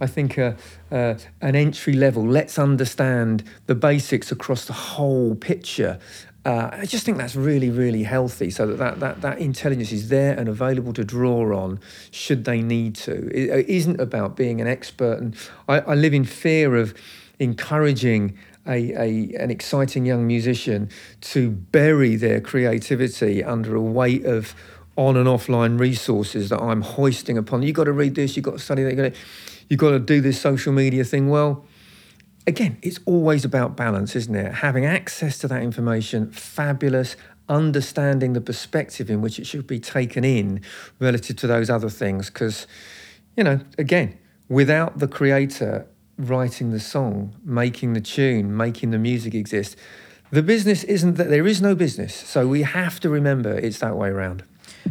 I 0.00 0.06
think, 0.06 0.38
a, 0.38 0.56
uh, 0.90 1.14
an 1.40 1.54
entry 1.54 1.92
level, 1.92 2.26
let's 2.26 2.58
understand 2.58 3.44
the 3.66 3.74
basics 3.74 4.32
across 4.32 4.64
the 4.64 4.72
whole 4.72 5.34
picture 5.34 5.98
uh, 6.44 6.70
I 6.72 6.86
just 6.86 7.04
think 7.04 7.18
that's 7.18 7.36
really, 7.36 7.70
really 7.70 8.02
healthy 8.02 8.50
so 8.50 8.66
that, 8.66 8.78
that 8.78 9.00
that 9.00 9.20
that 9.20 9.38
intelligence 9.38 9.92
is 9.92 10.08
there 10.08 10.36
and 10.36 10.48
available 10.48 10.92
to 10.94 11.04
draw 11.04 11.56
on 11.56 11.78
should 12.10 12.44
they 12.44 12.62
need 12.62 12.96
to. 12.96 13.28
It, 13.28 13.50
it 13.50 13.68
isn't 13.68 14.00
about 14.00 14.36
being 14.36 14.60
an 14.60 14.66
expert. 14.66 15.18
And 15.18 15.36
I, 15.68 15.80
I 15.80 15.94
live 15.94 16.12
in 16.12 16.24
fear 16.24 16.76
of 16.76 16.94
encouraging 17.38 18.36
a, 18.66 18.92
a, 18.92 19.34
an 19.36 19.50
exciting 19.50 20.04
young 20.04 20.26
musician 20.26 20.88
to 21.20 21.50
bury 21.50 22.16
their 22.16 22.40
creativity 22.40 23.42
under 23.42 23.76
a 23.76 23.80
weight 23.80 24.24
of 24.24 24.54
on 24.96 25.16
and 25.16 25.26
offline 25.26 25.78
resources 25.78 26.48
that 26.50 26.60
I'm 26.60 26.82
hoisting 26.82 27.38
upon. 27.38 27.62
You've 27.62 27.76
got 27.76 27.84
to 27.84 27.92
read 27.92 28.14
this, 28.14 28.36
you've 28.36 28.44
got 28.44 28.52
to 28.52 28.58
study 28.58 28.82
that, 28.82 28.90
you've 28.90 28.98
got 28.98 29.14
to, 29.14 29.20
you've 29.68 29.80
got 29.80 29.90
to 29.90 29.98
do 29.98 30.20
this 30.20 30.40
social 30.40 30.72
media 30.72 31.04
thing. 31.04 31.28
Well, 31.28 31.64
again, 32.46 32.78
it's 32.82 33.00
always 33.06 33.44
about 33.44 33.76
balance, 33.76 34.16
isn't 34.16 34.34
it? 34.34 34.52
Having 34.54 34.86
access 34.86 35.38
to 35.38 35.48
that 35.48 35.62
information, 35.62 36.30
fabulous. 36.30 37.16
Understanding 37.48 38.32
the 38.34 38.40
perspective 38.40 39.10
in 39.10 39.20
which 39.20 39.38
it 39.38 39.46
should 39.46 39.66
be 39.66 39.80
taken 39.80 40.24
in 40.24 40.62
relative 41.00 41.36
to 41.36 41.46
those 41.46 41.68
other 41.68 41.90
things. 41.90 42.30
Because, 42.30 42.66
you 43.36 43.42
know, 43.44 43.60
again, 43.76 44.16
without 44.48 45.00
the 45.00 45.08
creator 45.08 45.86
writing 46.16 46.70
the 46.70 46.80
song, 46.80 47.34
making 47.44 47.94
the 47.94 48.00
tune, 48.00 48.56
making 48.56 48.92
the 48.92 48.98
music 48.98 49.34
exist, 49.34 49.76
the 50.30 50.42
business 50.42 50.84
isn't 50.84 51.16
that 51.16 51.28
there 51.28 51.46
is 51.46 51.60
no 51.60 51.74
business. 51.74 52.14
So 52.14 52.46
we 52.46 52.62
have 52.62 53.00
to 53.00 53.10
remember 53.10 53.52
it's 53.52 53.80
that 53.80 53.96
way 53.96 54.08
around. 54.08 54.44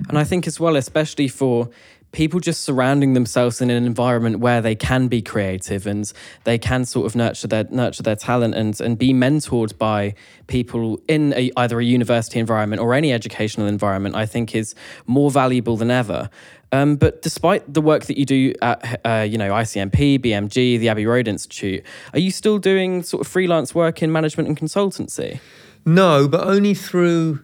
And 0.10 0.18
I 0.20 0.26
think 0.26 0.46
as 0.46 0.60
well, 0.60 0.76
especially 0.76 1.30
for 1.30 1.70
people 2.12 2.40
just 2.40 2.64
surrounding 2.64 3.14
themselves 3.14 3.62
in 3.62 3.70
an 3.70 3.86
environment 3.86 4.40
where 4.40 4.62
they 4.62 4.76
can 4.76 5.08
be 5.08 5.22
creative 5.22 5.88
and 5.88 6.12
they 6.44 6.58
can 6.58 6.86
sort 6.86 7.06
of 7.06 7.16
nurture 7.16 7.48
their 7.48 7.64
nurture 7.66 8.04
their 8.04 8.16
talent 8.16 8.56
and 8.56 8.80
and 8.82 8.98
be 8.98 9.14
mentored 9.14 9.78
by 9.78 10.14
people 10.48 11.00
in 11.08 11.34
a, 11.34 11.52
either 11.58 11.80
a 11.80 11.84
university 11.84 12.40
environment 12.40 12.82
or 12.82 12.94
any 12.94 13.14
educational 13.14 13.68
environment 13.68 14.16
I 14.16 14.26
think 14.26 14.56
is 14.56 14.76
more 15.06 15.32
valuable 15.32 15.78
than 15.78 15.92
ever. 15.92 16.30
Um, 16.74 16.96
but 16.96 17.22
despite 17.22 17.74
the 17.74 17.82
work 17.82 18.06
that 18.06 18.18
you 18.18 18.26
do 18.26 18.54
at 18.62 19.02
uh, 19.06 19.26
you 19.30 19.38
know 19.38 19.52
ICMP 19.52 20.20
BMG 20.20 20.80
the 20.80 20.90
Abbey 20.90 21.06
Road 21.06 21.28
Institute 21.28 21.84
are 22.14 22.20
you 22.20 22.32
still 22.32 22.58
doing 22.58 23.04
sort 23.04 23.22
of 23.22 23.28
freelance 23.28 23.74
work 23.74 24.02
in 24.02 24.12
management 24.12 24.50
and 24.50 24.58
consultancy? 24.58 25.40
No 25.86 26.28
but 26.28 26.46
only 26.46 26.74
through 26.74 27.40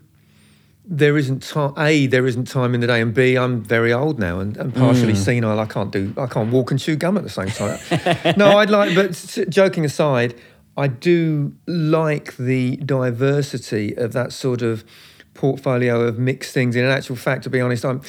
there 0.89 1.17
isn't 1.17 1.43
time. 1.43 1.73
A, 1.78 2.08
there 2.08 2.26
isn't 2.26 2.47
time 2.47 2.73
in 2.73 2.82
the 2.82 2.88
day, 2.88 3.02
and 3.02 3.13
B, 3.13 3.38
I'm 3.38 3.62
very 3.62 3.91
old 3.91 4.19
now 4.19 4.39
and, 4.39 4.56
and 4.56 4.73
partially 4.73 5.13
mm. 5.13 5.17
senile. 5.17 5.60
I 5.60 5.65
can't 5.65 5.91
do. 5.91 6.13
I 6.17 6.28
can't 6.28 6.52
walk 6.52 6.71
and 6.71 6.80
chew 6.80 6.95
gum 6.95 7.17
at 7.17 7.23
the 7.23 7.30
same 7.30 7.50
time. 7.50 8.38
no, 8.38 8.58
I'd 8.58 8.69
like. 8.69 8.95
But 8.95 9.45
joking 9.50 9.84
aside, 9.84 10.36
I 10.78 10.88
do 10.88 11.54
like 11.67 12.38
the 12.38 12.78
diversity 12.78 13.95
of 13.97 14.13
that 14.13 14.32
sort 14.32 14.62
of 14.62 14.86
portfolio 15.34 16.02
of 16.02 16.17
mixed 16.17 16.54
things. 16.54 16.76
In 16.76 16.86
actual 16.86 17.17
fact, 17.17 17.43
to 17.43 17.50
be 17.50 17.60
honest, 17.60 17.84
I'm 17.84 18.02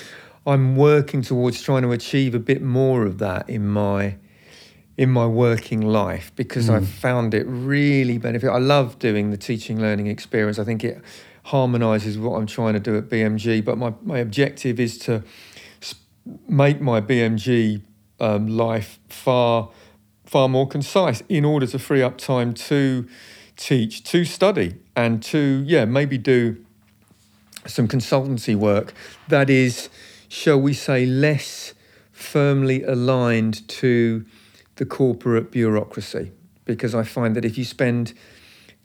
I'm 0.47 0.77
working 0.77 1.23
towards 1.23 1.61
trying 1.61 1.83
to 1.83 1.91
achieve 1.91 2.35
a 2.35 2.39
bit 2.39 2.63
more 2.63 3.05
of 3.05 3.19
that 3.19 3.51
in 3.51 3.69
my 3.69 4.17
in 4.97 5.11
my 5.11 5.27
working 5.27 5.81
life 5.81 6.33
because 6.37 6.69
mm. 6.69 6.75
I've 6.75 6.89
found 6.89 7.35
it 7.35 7.45
really 7.47 8.19
beneficial. 8.19 8.55
I 8.55 8.59
love 8.59 8.99
doing 8.99 9.31
the 9.31 9.37
teaching 9.37 9.81
learning 9.81 10.07
experience. 10.07 10.59
I 10.59 10.65
think 10.65 10.85
it 10.85 11.03
harmonises 11.49 12.19
what 12.19 12.37
I'm 12.37 12.47
trying 12.47 12.75
to 12.75 12.81
do 12.81 12.97
at 12.97 13.09
BMG. 13.09 13.65
But 13.65 13.79
my, 13.79 13.95
my 14.03 14.19
objective 14.19 14.79
is 14.79 14.99
to 14.99 15.25
make 16.47 16.81
my 16.81 17.01
BMG 17.01 17.83
um, 18.21 18.47
life 18.47 18.99
far 19.09 19.71
far 20.25 20.47
more 20.47 20.69
concise 20.69 21.23
in 21.31 21.43
order 21.47 21.67
to 21.67 21.79
free 21.79 22.03
up 22.03 22.19
time 22.19 22.53
to 22.53 23.09
teach, 23.57 24.05
to 24.05 24.27
study, 24.27 24.75
and 24.95 25.23
to 25.23 25.65
yeah 25.67 25.87
maybe 25.87 26.19
do 26.19 26.63
some 27.67 27.89
consultancy 27.89 28.55
work 28.55 28.93
that 29.29 29.49
is, 29.49 29.89
shall 30.29 30.61
we 30.61 30.75
say, 30.75 31.07
less 31.07 31.73
firmly 32.13 32.83
aligned 32.83 33.67
to 33.69 34.25
the 34.77 34.85
corporate 34.85 35.51
bureaucracy. 35.51 36.33
Because 36.65 36.95
I 36.95 37.05
find 37.05 37.35
that 37.37 37.45
if 37.45 37.57
you 37.57 37.65
spend 37.65 38.13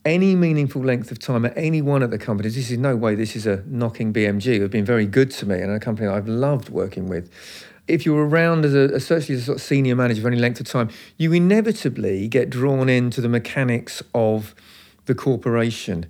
any 0.06 0.36
meaningful 0.36 0.82
length 0.84 1.12
of 1.12 1.20
time 1.20 1.46
at 1.46 1.54
any 1.58 1.82
one 1.82 2.04
of 2.04 2.12
the 2.12 2.18
companies. 2.18 2.56
This 2.56 2.70
is 2.70 2.78
no 2.78 2.96
way 2.96 3.16
this 3.16 3.36
is 3.36 3.46
a 3.46 3.64
knocking 3.66 4.14
BMG, 4.14 4.58
who've 4.58 4.70
been 4.70 4.86
very 4.86 5.06
good 5.06 5.32
to 5.32 5.46
me 5.46 5.60
and 5.60 5.72
a 5.72 5.80
company 5.80 6.08
I've 6.08 6.28
loved 6.28 6.70
working 6.70 7.08
with. 7.08 7.32
if 7.88 8.06
you're 8.06 8.26
around 8.26 8.64
as 8.64 8.74
a, 8.74 8.94
especially 8.96 9.36
as 9.36 9.42
a 9.42 9.46
sort 9.46 9.58
of 9.58 9.62
senior 9.62 9.96
manager 9.96 10.22
for 10.22 10.30
any 10.30 10.38
length 10.38 10.60
of 10.60 10.66
time, 10.66 10.90
you 11.18 11.34
inevitably 11.34 12.28
get 12.28 12.50
drawn 12.50 12.88
into 12.88 13.20
the 13.20 13.28
mechanics 13.30 14.02
of 14.14 14.56
the 15.06 15.14
corporation. 15.14 16.06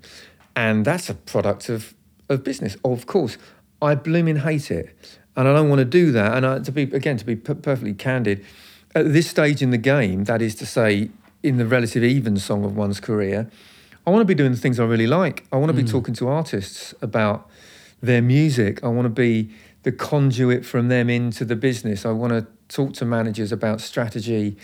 And 0.56 0.86
that's 0.86 1.10
a 1.10 1.15
product 1.15 1.69
of, 1.69 1.95
of 2.29 2.43
business, 2.43 2.77
of 2.86 3.08
course. 3.08 3.38
I 3.82 3.95
blooming 3.95 4.38
hate 4.38 4.69
it. 4.69 4.95
And 5.36 5.47
I 5.47 5.53
don't 5.53 5.67
want 5.67 5.79
to 5.79 5.86
do 5.86 6.12
that. 6.12 6.38
And 6.38 6.45
I, 6.45 6.60
to 6.60 6.71
be, 6.71 6.84
again, 6.84 7.17
to 7.17 7.25
be 7.25 7.36
p- 7.36 7.56
perfectly 7.56 7.95
candid, 7.95 8.45
at 8.93 9.12
this 9.12 9.27
stage 9.27 9.63
in 9.63 9.71
the 9.71 9.79
game, 9.79 10.25
that 10.25 10.43
is 10.43 10.53
to 10.56 10.67
say, 10.67 11.10
in 11.41 11.58
the 11.58 11.65
relative 11.65 12.03
even 12.03 12.38
song 12.38 12.63
of 12.63 12.77
one's 12.77 12.99
career, 12.99 13.49
I 14.06 14.10
want 14.10 14.22
to 14.22 14.26
be 14.26 14.36
doing 14.36 14.52
the 14.52 14.58
things 14.58 14.80
I 14.80 14.86
really 14.86 15.08
like. 15.08 15.46
I 15.52 15.58
want 15.58 15.70
to 15.70 15.74
be 15.74 15.84
mm. 15.84 15.92
talking 15.92 16.13
to 16.16 16.28
artists 16.28 16.94
about 17.02 17.50
their 18.02 18.22
music. 18.22 18.84
I 18.84 18.89
want 18.89 19.06
to 19.06 19.10
be 19.10 19.52
the 19.84 19.92
conduit 19.92 20.66
from 20.66 20.89
them 20.89 21.10
into 21.10 21.46
the 21.46 21.56
business. 21.56 22.06
I 22.06 22.12
want 22.12 22.34
to 22.34 22.48
talk 22.68 22.94
to 22.96 23.06
managers 23.06 23.52
about 23.52 23.80
strategy. 23.80 24.58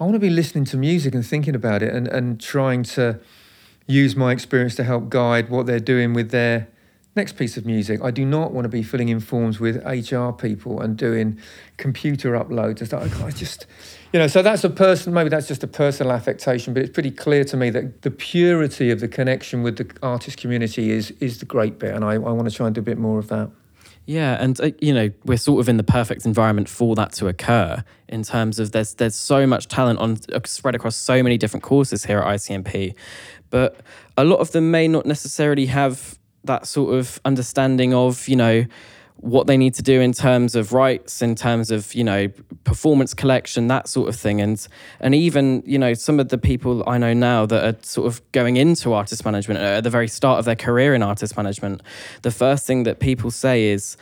I 0.00 0.04
want 0.04 0.14
to 0.14 0.20
be 0.20 0.30
listening 0.30 0.64
to 0.66 0.76
music 0.76 1.14
and 1.14 1.24
thinking 1.24 1.54
about 1.54 1.82
it 1.82 1.94
and, 1.94 2.08
and 2.08 2.40
trying 2.40 2.82
to 2.84 3.20
use 3.86 4.16
my 4.16 4.32
experience 4.32 4.74
to 4.76 4.84
help 4.84 5.10
guide 5.10 5.48
what 5.48 5.66
they're 5.66 5.80
doing 5.80 6.12
with 6.12 6.30
their 6.30 6.68
next 7.14 7.36
piece 7.36 7.56
of 7.56 7.66
music. 7.66 8.00
I 8.02 8.10
do 8.10 8.24
not 8.24 8.52
want 8.52 8.64
to 8.64 8.68
be 8.68 8.82
filling 8.82 9.08
in 9.08 9.20
forms 9.20 9.60
with 9.60 9.76
HR 9.84 10.30
people 10.30 10.80
and 10.80 10.96
doing 10.96 11.38
computer 11.76 12.32
uploads 12.32 12.78
and 12.78 12.86
stuff. 12.86 13.22
I 13.22 13.30
just, 13.30 13.66
you 14.12 14.18
know, 14.18 14.26
so 14.26 14.42
that's 14.42 14.64
a 14.64 14.70
person, 14.70 15.12
maybe 15.12 15.28
that's 15.28 15.48
just 15.48 15.62
a 15.62 15.66
personal 15.66 16.12
affectation, 16.12 16.72
but 16.72 16.82
it's 16.82 16.92
pretty 16.92 17.10
clear 17.10 17.44
to 17.44 17.56
me 17.56 17.70
that 17.70 18.02
the 18.02 18.10
purity 18.10 18.90
of 18.90 19.00
the 19.00 19.08
connection 19.08 19.62
with 19.62 19.76
the 19.76 19.90
artist 20.02 20.38
community 20.38 20.90
is 20.90 21.10
is 21.20 21.38
the 21.38 21.46
great 21.46 21.78
bit. 21.78 21.94
And 21.94 22.04
I, 22.04 22.14
I 22.14 22.18
want 22.18 22.48
to 22.48 22.54
try 22.54 22.66
and 22.66 22.74
do 22.74 22.80
a 22.80 22.84
bit 22.84 22.98
more 22.98 23.18
of 23.18 23.28
that. 23.28 23.50
Yeah, 24.04 24.42
and 24.42 24.60
uh, 24.60 24.70
you 24.80 24.92
know 24.92 25.10
we're 25.24 25.36
sort 25.36 25.60
of 25.60 25.68
in 25.68 25.76
the 25.76 25.84
perfect 25.84 26.26
environment 26.26 26.68
for 26.68 26.96
that 26.96 27.12
to 27.14 27.28
occur. 27.28 27.84
In 28.08 28.22
terms 28.22 28.58
of 28.58 28.72
there's 28.72 28.94
there's 28.94 29.14
so 29.14 29.46
much 29.46 29.68
talent 29.68 30.00
on 30.00 30.18
uh, 30.32 30.40
spread 30.44 30.74
across 30.74 30.96
so 30.96 31.22
many 31.22 31.38
different 31.38 31.62
courses 31.62 32.04
here 32.06 32.18
at 32.18 32.26
ICMP, 32.26 32.94
but 33.50 33.80
a 34.16 34.24
lot 34.24 34.40
of 34.40 34.50
them 34.52 34.70
may 34.70 34.88
not 34.88 35.06
necessarily 35.06 35.66
have 35.66 36.18
that 36.44 36.66
sort 36.66 36.94
of 36.94 37.20
understanding 37.24 37.94
of 37.94 38.28
you 38.28 38.36
know 38.36 38.64
what 39.22 39.46
they 39.46 39.56
need 39.56 39.72
to 39.72 39.82
do 39.82 40.00
in 40.00 40.12
terms 40.12 40.56
of 40.56 40.72
rights, 40.72 41.22
in 41.22 41.36
terms 41.36 41.70
of 41.70 41.94
you 41.94 42.02
know 42.02 42.28
performance 42.64 43.14
collection, 43.14 43.68
that 43.68 43.88
sort 43.88 44.08
of 44.08 44.16
thing, 44.16 44.40
and 44.40 44.66
and 45.00 45.14
even 45.14 45.62
you 45.64 45.78
know 45.78 45.94
some 45.94 46.18
of 46.18 46.28
the 46.28 46.38
people 46.38 46.82
I 46.88 46.98
know 46.98 47.12
now 47.12 47.46
that 47.46 47.64
are 47.64 47.78
sort 47.82 48.08
of 48.08 48.20
going 48.32 48.56
into 48.56 48.92
artist 48.92 49.24
management 49.24 49.60
uh, 49.60 49.78
at 49.78 49.84
the 49.84 49.90
very 49.90 50.08
start 50.08 50.40
of 50.40 50.44
their 50.44 50.56
career 50.56 50.92
in 50.94 51.02
artist 51.02 51.36
management, 51.36 51.82
the 52.22 52.32
first 52.32 52.66
thing 52.66 52.82
that 52.82 52.98
people 52.98 53.30
say 53.30 53.66
is, 53.66 53.96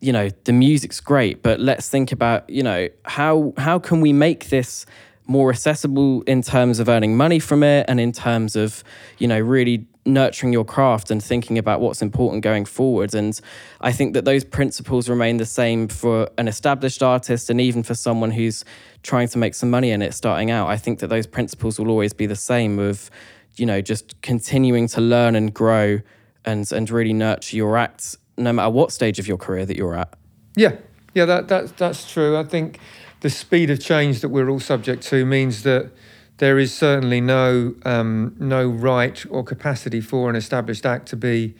you 0.00 0.12
know, 0.12 0.30
the 0.44 0.52
music's 0.52 1.00
great, 1.00 1.42
but 1.42 1.58
let's 1.58 1.88
think 1.88 2.12
about 2.12 2.48
you 2.48 2.62
know 2.62 2.88
how 3.04 3.52
how 3.56 3.80
can 3.80 4.00
we 4.00 4.12
make 4.12 4.50
this 4.50 4.86
more 5.26 5.50
accessible 5.50 6.22
in 6.22 6.42
terms 6.42 6.78
of 6.78 6.88
earning 6.88 7.16
money 7.16 7.40
from 7.40 7.62
it 7.62 7.86
and 7.88 7.98
in 7.98 8.12
terms 8.12 8.54
of 8.54 8.84
you 9.18 9.26
know 9.26 9.40
really 9.40 9.86
nurturing 10.06 10.52
your 10.52 10.64
craft 10.64 11.10
and 11.10 11.22
thinking 11.22 11.56
about 11.56 11.80
what's 11.80 12.02
important 12.02 12.42
going 12.42 12.64
forward. 12.64 13.14
And 13.14 13.38
i 13.80 13.92
think 13.92 14.14
that 14.14 14.24
those 14.24 14.44
principles 14.44 15.08
remain 15.08 15.38
the 15.38 15.46
same 15.46 15.88
for 15.88 16.28
an 16.36 16.48
established 16.48 17.02
artist 17.02 17.50
and 17.50 17.60
even 17.60 17.82
for 17.82 17.94
someone 17.94 18.30
who's 18.30 18.64
trying 19.02 19.28
to 19.28 19.38
make 19.38 19.54
some 19.54 19.70
money 19.70 19.90
in 19.90 20.02
it 20.02 20.14
starting 20.14 20.50
out. 20.50 20.68
I 20.68 20.76
think 20.76 20.98
that 21.00 21.08
those 21.08 21.26
principles 21.26 21.78
will 21.78 21.90
always 21.90 22.12
be 22.12 22.26
the 22.26 22.36
same 22.36 22.78
of 22.78 23.10
you 23.56 23.66
know 23.66 23.80
just 23.80 24.20
continuing 24.22 24.88
to 24.88 25.00
learn 25.00 25.36
and 25.36 25.54
grow 25.54 26.00
and 26.44 26.70
and 26.72 26.90
really 26.90 27.12
nurture 27.12 27.56
your 27.56 27.76
acts 27.76 28.16
no 28.36 28.52
matter 28.52 28.70
what 28.70 28.92
stage 28.92 29.18
of 29.18 29.28
your 29.28 29.36
career 29.38 29.64
that 29.64 29.76
you're 29.76 29.94
at. 29.94 30.12
Yeah. 30.56 30.76
Yeah 31.14 31.26
that, 31.26 31.48
that 31.48 31.76
that's 31.76 32.10
true. 32.12 32.36
I 32.36 32.44
think 32.44 32.78
the 33.20 33.30
speed 33.30 33.70
of 33.70 33.80
change 33.80 34.20
that 34.20 34.28
we're 34.28 34.50
all 34.50 34.60
subject 34.60 35.02
to 35.04 35.24
means 35.24 35.62
that 35.62 35.90
there 36.38 36.58
is 36.58 36.74
certainly 36.74 37.20
no 37.20 37.74
um, 37.84 38.34
no 38.38 38.68
right 38.68 39.24
or 39.30 39.44
capacity 39.44 40.00
for 40.00 40.28
an 40.28 40.36
established 40.36 40.84
act 40.84 41.06
to 41.08 41.16
be 41.16 41.54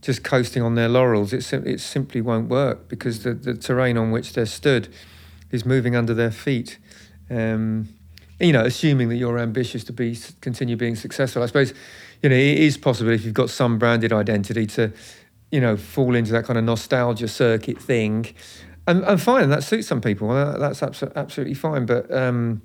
just 0.00 0.22
coasting 0.22 0.62
on 0.62 0.74
their 0.74 0.88
laurels. 0.88 1.32
It, 1.32 1.42
sim- 1.42 1.66
it 1.66 1.80
simply 1.80 2.20
won't 2.20 2.48
work 2.48 2.88
because 2.88 3.22
the, 3.22 3.34
the 3.34 3.54
terrain 3.54 3.96
on 3.96 4.10
which 4.10 4.34
they're 4.34 4.46
stood 4.46 4.92
is 5.50 5.64
moving 5.64 5.96
under 5.96 6.12
their 6.14 6.30
feet. 6.30 6.78
Um, 7.30 7.88
you 8.40 8.52
know, 8.52 8.64
assuming 8.64 9.08
that 9.08 9.16
you're 9.16 9.38
ambitious 9.38 9.84
to 9.84 9.92
be 9.92 10.18
continue 10.40 10.76
being 10.76 10.96
successful, 10.96 11.42
I 11.42 11.46
suppose, 11.46 11.72
you 12.22 12.28
know, 12.28 12.36
it 12.36 12.58
is 12.58 12.76
possible 12.76 13.10
if 13.12 13.24
you've 13.24 13.32
got 13.32 13.48
some 13.48 13.78
branded 13.78 14.12
identity 14.12 14.66
to, 14.66 14.92
you 15.50 15.60
know, 15.60 15.76
fall 15.76 16.14
into 16.14 16.32
that 16.32 16.44
kind 16.44 16.58
of 16.58 16.64
nostalgia 16.64 17.28
circuit 17.28 17.80
thing 17.80 18.34
and, 18.86 19.02
and 19.04 19.20
fine, 19.20 19.48
that 19.50 19.64
suits 19.64 19.86
some 19.86 20.00
people. 20.00 20.28
That's 20.58 20.82
absolutely 20.82 21.54
fine. 21.54 21.86
But 21.86 22.12
um, 22.12 22.62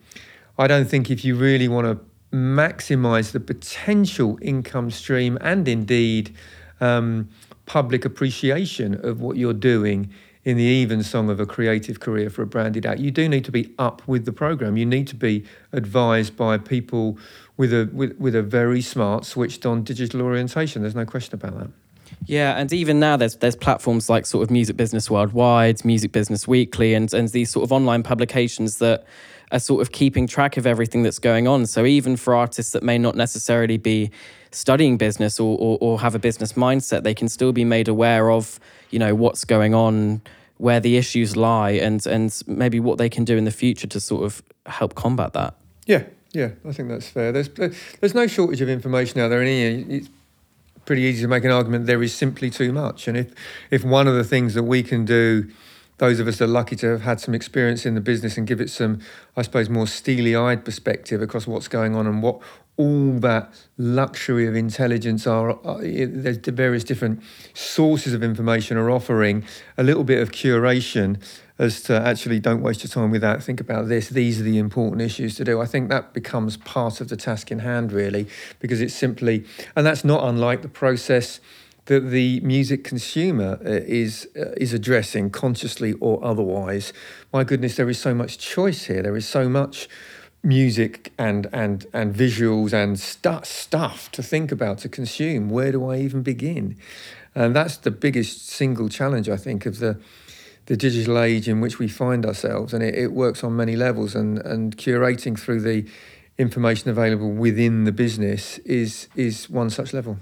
I 0.60 0.67
don't 0.67 0.89
think 0.89 1.10
if 1.10 1.24
you 1.24 1.36
really 1.36 1.69
want 1.69 1.88
to 1.88 2.36
maximize 2.36 3.32
the 3.32 3.39
potential 3.39 4.38
income 4.41 4.91
stream 4.91 5.38
and 5.39 5.65
indeed 5.67 6.36
um, 6.82 7.30
public 7.65 8.04
appreciation 8.04 8.93
of 9.06 9.22
what 9.22 9.38
you're 9.38 9.54
doing 9.54 10.12
in 10.43 10.58
the 10.58 10.63
even 10.63 11.02
song 11.02 11.30
of 11.30 11.39
a 11.39 11.45
creative 11.45 12.02
career 12.02 12.30
for 12.30 12.41
a 12.41 12.45
branded 12.45 12.86
act, 12.86 13.00
you 13.00 13.10
do 13.10 13.30
need 13.30 13.45
to 13.45 13.52
be 13.52 13.74
up 13.80 14.06
with 14.06 14.26
the 14.26 14.34
program. 14.34 14.76
You 14.76 14.86
need 14.86 15.08
to 15.08 15.15
be 15.15 15.45
advised 15.72 16.36
by 16.36 16.58
people 16.58 17.17
with 17.56 17.74
a 17.74 17.89
with, 17.93 18.17
with 18.19 18.36
a 18.36 18.43
very 18.43 18.82
smart, 18.82 19.26
switched 19.26 19.65
on 19.65 19.84
digital 19.84 20.22
orientation. 20.22 20.82
There's 20.82 20.95
no 20.95 21.06
question 21.06 21.36
about 21.36 21.58
that. 21.58 21.69
Yeah, 22.26 22.58
and 22.58 22.72
even 22.74 23.00
now 23.00 23.15
there's 23.15 23.36
there's 23.38 23.56
platforms 23.56 24.10
like 24.10 24.26
sort 24.26 24.43
of 24.43 24.52
Music 24.52 24.76
Business 24.76 25.10
Worldwide, 25.10 25.86
Music 25.86 26.12
Business 26.12 26.48
Weekly, 26.48 26.93
and 26.93 27.13
and 27.13 27.30
these 27.30 27.50
sort 27.50 27.63
of 27.63 27.72
online 27.72 28.04
publications 28.04 28.80
that 28.80 29.06
are 29.51 29.59
sort 29.59 29.81
of 29.81 29.91
keeping 29.91 30.27
track 30.27 30.57
of 30.57 30.67
everything 30.67 31.03
that's 31.03 31.19
going 31.19 31.47
on. 31.47 31.65
So 31.65 31.85
even 31.85 32.17
for 32.17 32.35
artists 32.35 32.71
that 32.73 32.83
may 32.83 32.97
not 32.97 33.15
necessarily 33.15 33.77
be 33.77 34.12
studying 34.51 34.97
business 34.97 35.39
or, 35.39 35.57
or, 35.57 35.77
or 35.81 35.99
have 35.99 36.15
a 36.15 36.19
business 36.19 36.53
mindset, 36.53 37.03
they 37.03 37.13
can 37.13 37.29
still 37.29 37.51
be 37.51 37.63
made 37.63 37.88
aware 37.88 38.31
of 38.31 38.59
you 38.89 38.99
know 38.99 39.13
what's 39.15 39.45
going 39.45 39.73
on, 39.73 40.21
where 40.57 40.79
the 40.79 40.97
issues 40.97 41.35
lie, 41.35 41.71
and 41.71 42.05
and 42.05 42.41
maybe 42.47 42.79
what 42.79 42.97
they 42.97 43.09
can 43.09 43.23
do 43.23 43.38
in 43.38 43.45
the 43.45 43.51
future 43.51 43.88
to 43.88 43.99
sort 43.99 44.23
of 44.23 44.41
help 44.65 44.95
combat 44.95 45.33
that. 45.33 45.55
Yeah, 45.85 46.03
yeah, 46.31 46.51
I 46.67 46.71
think 46.71 46.89
that's 46.89 47.07
fair. 47.07 47.31
There's 47.31 47.49
there's 47.49 48.15
no 48.15 48.27
shortage 48.27 48.62
of 48.62 48.69
information 48.69 49.19
out 49.19 49.29
there, 49.29 49.41
and 49.41 49.91
it's 49.91 50.09
pretty 50.85 51.03
easy 51.03 51.21
to 51.21 51.27
make 51.27 51.43
an 51.43 51.51
argument 51.51 51.85
there 51.85 52.01
is 52.01 52.13
simply 52.13 52.49
too 52.49 52.71
much. 52.71 53.07
And 53.07 53.15
if, 53.15 53.31
if 53.69 53.83
one 53.83 54.07
of 54.07 54.15
the 54.15 54.23
things 54.23 54.55
that 54.55 54.63
we 54.63 54.81
can 54.81 55.05
do, 55.05 55.47
those 55.99 56.19
of 56.19 56.27
us 56.27 56.38
that 56.38 56.45
are 56.45 56.47
lucky 56.47 56.75
to 56.77 56.88
have 56.88 57.01
had 57.01 57.19
some 57.19 57.33
experience 57.33 57.85
in 57.85 57.93
the 57.93 58.01
business 58.01 58.38
and 58.38 58.47
give 58.47 58.59
it 58.59 58.69
some, 58.69 58.99
I 59.38 59.43
suppose, 59.43 59.69
more 59.69 59.88
steely 59.88 60.35
eyed 60.35 60.65
perspective 60.65 61.21
across 61.21 61.45
what's 61.45 61.67
going 61.67 61.95
on 61.95 62.07
and 62.07 62.23
what 62.23 62.41
all 62.77 63.19
that 63.19 63.53
luxury 63.77 64.47
of 64.47 64.55
intelligence 64.55 65.27
are, 65.27 65.51
uh, 65.67 65.79
there's 65.81 66.39
the 66.39 66.51
various 66.51 66.85
different 66.85 67.21
sources 67.53 68.13
of 68.13 68.23
information 68.23 68.77
are 68.77 68.89
offering 68.89 69.43
a 69.77 69.83
little 69.83 70.05
bit 70.05 70.21
of 70.21 70.31
curation 70.31 71.21
as 71.57 71.83
to 71.83 71.93
actually 71.93 72.39
don't 72.39 72.62
waste 72.62 72.83
your 72.83 72.89
time 72.89 73.12
with 73.12 73.19
that. 73.19 73.43
Think 73.43 73.59
about 73.59 73.89
this. 73.89 74.07
These 74.07 74.39
are 74.39 74.45
the 74.45 74.57
important 74.57 75.01
issues 75.01 75.35
to 75.35 75.43
do. 75.43 75.59
I 75.59 75.65
think 75.65 75.89
that 75.89 76.13
becomes 76.13 76.55
part 76.55 77.01
of 77.01 77.09
the 77.09 77.17
task 77.17 77.51
in 77.51 77.59
hand, 77.59 77.91
really, 77.91 78.27
because 78.59 78.79
it's 78.79 78.95
simply, 78.95 79.45
and 79.75 79.85
that's 79.85 80.05
not 80.05 80.23
unlike 80.23 80.62
the 80.62 80.69
process 80.69 81.41
that 81.89 82.12
the 82.12 82.39
music 82.41 82.84
consumer 82.84 83.60
uh, 83.65 83.82
is 84.02 84.28
uh, 84.38 84.52
is 84.58 84.73
addressing 84.73 85.32
consciously 85.32 85.93
or 85.93 86.23
otherwise. 86.23 86.93
My 87.34 87.43
goodness, 87.43 87.78
there 87.78 87.89
is 87.89 87.99
so 87.99 88.13
much 88.13 88.38
choice 88.38 88.86
here. 88.86 89.02
There 89.02 89.17
is 89.17 89.28
so 89.28 89.49
much 89.49 89.89
music 90.43 91.12
and 91.17 91.47
and 91.52 91.88
and 91.91 92.15
visuals 92.15 92.73
and 92.73 92.99
stu- 92.99 93.43
stuff 93.43 94.12
to 94.12 94.21
think 94.21 94.52
about 94.52 94.78
to 94.80 94.89
consume. 94.89 95.49
Where 95.49 95.71
do 95.71 95.89
I 95.89 95.97
even 95.97 96.21
begin? 96.21 96.78
And 97.34 97.56
that's 97.56 97.78
the 97.78 97.91
biggest 97.91 98.47
single 98.47 98.88
challenge 98.88 99.28
I 99.28 99.38
think 99.38 99.65
of 99.65 99.80
the 99.80 99.99
the 100.67 100.78
digital 100.78 101.17
age 101.17 101.49
in 101.49 101.60
which 101.60 101.80
we 101.80 101.88
find 101.88 102.23
ourselves, 102.23 102.71
and 102.71 102.84
it, 102.84 102.93
it 102.93 103.12
works 103.12 103.43
on 103.43 103.56
many 103.56 103.75
levels. 103.75 104.13
And 104.13 104.38
and 104.45 104.78
curating 104.78 105.39
through 105.39 105.62
the 105.62 105.86
information 106.38 106.91
available 106.91 107.32
within 107.32 107.86
the 107.86 107.91
business 107.91 108.60
is 108.60 109.08
is 109.15 109.49
one 109.49 109.71
such 109.71 109.91
level. 109.91 110.19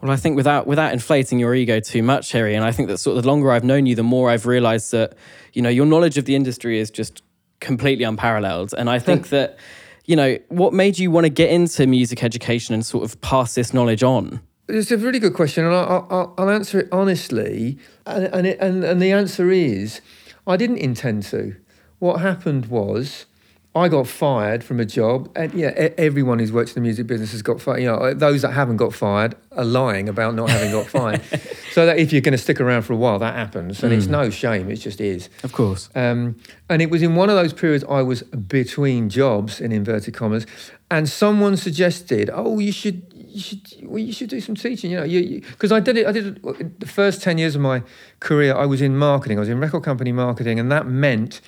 Well, 0.00 0.10
I 0.10 0.16
think 0.16 0.36
without 0.36 0.66
without 0.66 0.92
inflating 0.92 1.38
your 1.38 1.54
ego 1.54 1.80
too 1.80 2.02
much, 2.02 2.32
Harry, 2.32 2.54
and 2.54 2.64
I 2.64 2.72
think 2.72 2.88
that 2.88 2.98
sort 2.98 3.16
of 3.16 3.22
the 3.22 3.28
longer 3.28 3.50
I've 3.50 3.64
known 3.64 3.86
you, 3.86 3.94
the 3.94 4.02
more 4.02 4.30
I've 4.30 4.46
realised 4.46 4.92
that 4.92 5.14
you 5.52 5.62
know 5.62 5.68
your 5.68 5.86
knowledge 5.86 6.18
of 6.18 6.24
the 6.24 6.34
industry 6.34 6.78
is 6.78 6.90
just 6.90 7.22
completely 7.60 8.04
unparalleled. 8.04 8.74
And 8.76 8.88
I 8.90 8.98
think 8.98 9.28
that 9.30 9.58
you 10.04 10.16
know 10.16 10.38
what 10.48 10.72
made 10.72 10.98
you 10.98 11.10
want 11.10 11.24
to 11.24 11.30
get 11.30 11.50
into 11.50 11.86
music 11.86 12.22
education 12.22 12.74
and 12.74 12.84
sort 12.84 13.04
of 13.04 13.20
pass 13.20 13.54
this 13.54 13.72
knowledge 13.72 14.02
on. 14.02 14.40
It's 14.68 14.90
a 14.90 14.96
really 14.96 15.18
good 15.18 15.34
question, 15.34 15.64
and 15.64 15.74
I'll, 15.74 16.06
I'll, 16.10 16.34
I'll 16.38 16.50
answer 16.50 16.80
it 16.80 16.88
honestly. 16.90 17.78
And 18.06 18.24
and, 18.26 18.46
it, 18.46 18.58
and 18.60 18.84
and 18.84 19.00
the 19.00 19.12
answer 19.12 19.50
is, 19.50 20.00
I 20.46 20.56
didn't 20.56 20.78
intend 20.78 21.24
to. 21.24 21.56
What 21.98 22.20
happened 22.20 22.66
was, 22.66 23.26
I 23.76 23.88
got 23.88 24.06
fired 24.06 24.62
from 24.62 24.78
a 24.78 24.84
job, 24.84 25.28
and 25.34 25.52
yeah, 25.52 25.70
everyone 25.98 26.38
who's 26.38 26.52
worked 26.52 26.70
in 26.70 26.74
the 26.74 26.80
music 26.80 27.08
business 27.08 27.32
has 27.32 27.42
got 27.42 27.60
fired. 27.60 27.80
You 27.80 27.86
know, 27.86 27.96
uh, 27.96 28.14
those 28.14 28.42
that 28.42 28.52
haven't 28.52 28.76
got 28.76 28.94
fired 28.94 29.34
are 29.50 29.64
lying 29.64 30.08
about 30.08 30.36
not 30.36 30.48
having 30.48 30.70
got 30.70 30.86
fired. 30.86 31.22
so 31.72 31.84
that 31.84 31.98
if 31.98 32.12
you're 32.12 32.20
going 32.20 32.32
to 32.32 32.38
stick 32.38 32.60
around 32.60 32.82
for 32.82 32.92
a 32.92 32.96
while, 32.96 33.18
that 33.18 33.34
happens, 33.34 33.82
and 33.82 33.92
it's 33.92 34.06
mm. 34.06 34.10
no 34.10 34.30
shame. 34.30 34.70
It 34.70 34.76
just 34.76 35.00
is. 35.00 35.28
Of 35.42 35.52
course. 35.52 35.90
Um, 35.96 36.36
and 36.68 36.82
it 36.82 36.90
was 36.90 37.02
in 37.02 37.16
one 37.16 37.28
of 37.30 37.34
those 37.34 37.52
periods 37.52 37.84
I 37.88 38.02
was 38.02 38.22
between 38.22 39.08
jobs, 39.08 39.60
in 39.60 39.72
inverted 39.72 40.14
commas, 40.14 40.46
and 40.88 41.08
someone 41.08 41.56
suggested, 41.56 42.30
"Oh, 42.32 42.60
you 42.60 42.70
should, 42.70 43.02
you 43.12 43.40
should, 43.40 43.60
well, 43.82 43.98
you 43.98 44.12
should 44.12 44.30
do 44.30 44.40
some 44.40 44.54
teaching." 44.54 44.92
You 44.92 44.98
know, 44.98 45.04
you 45.04 45.40
because 45.40 45.72
I 45.72 45.80
did 45.80 45.96
it. 45.96 46.06
I 46.06 46.12
did 46.12 46.36
it, 46.36 46.46
uh, 46.46 46.52
the 46.78 46.86
first 46.86 47.22
ten 47.24 47.38
years 47.38 47.56
of 47.56 47.60
my 47.60 47.82
career. 48.20 48.54
I 48.54 48.66
was 48.66 48.80
in 48.80 48.96
marketing. 48.96 49.38
I 49.38 49.40
was 49.40 49.48
in 49.48 49.58
record 49.58 49.82
company 49.82 50.12
marketing, 50.12 50.60
and 50.60 50.70
that 50.70 50.86
meant 50.86 51.40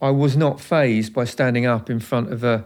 I 0.00 0.10
was 0.10 0.36
not 0.36 0.60
phased 0.60 1.12
by 1.12 1.24
standing 1.24 1.66
up 1.66 1.90
in 1.90 2.00
front 2.00 2.32
of 2.32 2.44
a 2.44 2.64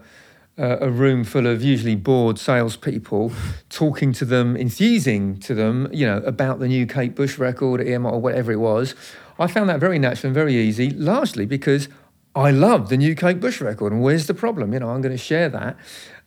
a 0.58 0.90
room 0.90 1.24
full 1.24 1.46
of 1.46 1.64
usually 1.64 1.94
bored 1.94 2.38
salespeople, 2.38 3.32
talking 3.70 4.12
to 4.12 4.24
them, 4.24 4.56
enthusing 4.56 5.38
to 5.40 5.54
them, 5.54 5.88
you 5.92 6.06
know, 6.06 6.18
about 6.18 6.58
the 6.58 6.68
new 6.68 6.86
Kate 6.86 7.14
Bush 7.14 7.38
record, 7.38 7.80
EMI, 7.80 8.12
or 8.12 8.20
whatever 8.20 8.52
it 8.52 8.60
was. 8.60 8.94
I 9.38 9.46
found 9.46 9.70
that 9.70 9.80
very 9.80 9.98
natural 9.98 10.28
and 10.28 10.34
very 10.34 10.54
easy, 10.54 10.90
largely 10.90 11.46
because 11.46 11.88
I 12.34 12.50
love 12.50 12.90
the 12.90 12.96
new 12.96 13.14
Kate 13.14 13.40
Bush 13.40 13.60
record. 13.60 13.92
And 13.92 14.02
where's 14.02 14.26
the 14.26 14.34
problem? 14.34 14.72
You 14.72 14.80
know, 14.80 14.90
I'm 14.90 15.00
going 15.00 15.16
to 15.16 15.22
share 15.22 15.48
that. 15.48 15.76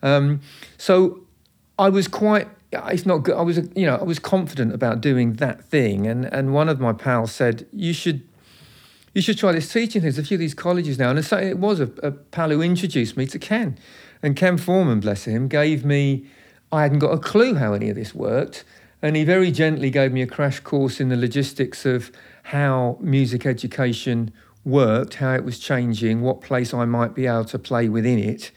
Um, 0.02 0.42
so 0.78 1.22
I 1.78 1.90
was 1.90 2.08
quite. 2.08 2.48
It's 2.72 3.06
not 3.06 3.20
good. 3.20 3.36
I 3.36 3.42
was, 3.42 3.58
you 3.76 3.86
know, 3.86 3.96
I 3.96 4.04
was 4.04 4.20
confident 4.20 4.74
about 4.74 5.00
doing 5.00 5.34
that 5.34 5.64
thing, 5.64 6.08
and 6.08 6.26
and 6.26 6.54
one 6.54 6.68
of 6.68 6.80
my 6.80 6.92
pals 6.92 7.32
said 7.32 7.68
you 7.72 7.94
should 7.94 8.28
you 9.16 9.22
should 9.22 9.38
try 9.38 9.54
this 9.54 9.72
teaching 9.72 10.02
thing. 10.02 10.12
There's 10.12 10.20
a 10.20 10.24
few 10.24 10.36
of 10.36 10.42
these 10.42 10.54
colleges 10.54 11.00
now. 11.00 11.10
And 11.10 11.18
it 11.18 11.58
was 11.58 11.80
a, 11.80 11.90
a 12.04 12.12
pal 12.12 12.50
who 12.50 12.62
introduced 12.62 13.16
me 13.16 13.26
to 13.28 13.40
Ken. 13.40 13.78
And 14.22 14.36
Ken 14.36 14.58
Foreman, 14.58 15.00
bless 15.00 15.24
him, 15.24 15.48
gave 15.48 15.86
me, 15.86 16.26
I 16.70 16.82
hadn't 16.84 17.00
got 17.00 17.14
a 17.14 17.18
clue 17.18 17.56
how 17.56 17.74
any 17.74 17.90
of 17.90 17.96
this 17.96 18.14
worked. 18.14 18.66
And 19.02 19.16
he 19.16 19.24
very 19.24 19.52
gently 19.52 19.90
gave 19.90 20.12
me 20.12 20.22
a 20.22 20.28
crash 20.28 20.60
course 20.60 21.00
in 21.00 21.08
the 21.08 21.16
logistics 21.16 21.86
of 21.86 22.12
how 22.44 22.98
music 23.00 23.46
education 23.46 24.34
worked, 24.66 25.16
how 25.16 25.34
it 25.34 25.46
was 25.46 25.60
changing, 25.60 26.22
what 26.22 26.42
place 26.42 26.74
I 26.74 26.84
might 26.84 27.16
be 27.16 27.26
able 27.26 27.46
to 27.46 27.60
play 27.60 27.88
within 27.88 28.20
it. 28.20 28.52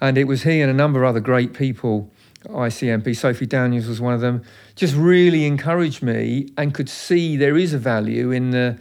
And 0.00 0.16
it 0.16 0.24
was 0.24 0.44
he 0.44 0.60
and 0.60 0.70
a 0.70 0.74
number 0.74 1.02
of 1.02 1.08
other 1.08 1.20
great 1.20 1.52
people, 1.52 2.12
ICMP, 2.46 3.16
Sophie 3.16 3.46
Daniels 3.46 3.88
was 3.88 4.00
one 4.00 4.14
of 4.14 4.20
them, 4.20 4.42
just 4.76 4.94
really 4.94 5.46
encouraged 5.46 6.02
me 6.02 6.50
and 6.56 6.72
could 6.72 6.88
see 6.88 7.36
there 7.36 7.56
is 7.56 7.72
a 7.72 7.78
value 7.78 8.30
in 8.30 8.50
the 8.50 8.78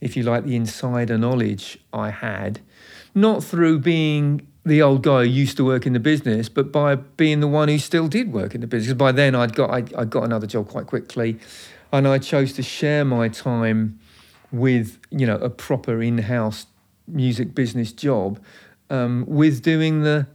if 0.00 0.16
you 0.16 0.22
like, 0.22 0.44
the 0.44 0.56
insider 0.56 1.18
knowledge 1.18 1.78
I 1.92 2.10
had, 2.10 2.60
not 3.14 3.44
through 3.44 3.80
being 3.80 4.46
the 4.64 4.82
old 4.82 5.02
guy 5.02 5.24
who 5.24 5.30
used 5.30 5.56
to 5.56 5.64
work 5.64 5.86
in 5.86 5.92
the 5.92 6.00
business, 6.00 6.48
but 6.48 6.70
by 6.70 6.94
being 6.94 7.40
the 7.40 7.48
one 7.48 7.68
who 7.68 7.78
still 7.78 8.08
did 8.08 8.32
work 8.32 8.54
in 8.54 8.60
the 8.60 8.66
business. 8.66 8.94
By 8.94 9.12
then, 9.12 9.34
I'd 9.34 9.54
got 9.54 9.70
I, 9.70 9.84
I 9.96 10.04
got 10.04 10.24
another 10.24 10.46
job 10.46 10.68
quite 10.68 10.86
quickly, 10.86 11.38
and 11.92 12.06
I 12.06 12.18
chose 12.18 12.52
to 12.54 12.62
share 12.62 13.04
my 13.04 13.28
time 13.28 13.98
with 14.52 14.98
you 15.10 15.26
know 15.26 15.36
a 15.36 15.50
proper 15.50 16.02
in-house 16.02 16.66
music 17.06 17.54
business 17.54 17.92
job 17.92 18.40
um, 18.90 19.24
with 19.26 19.62
doing 19.62 20.02
the 20.02 20.26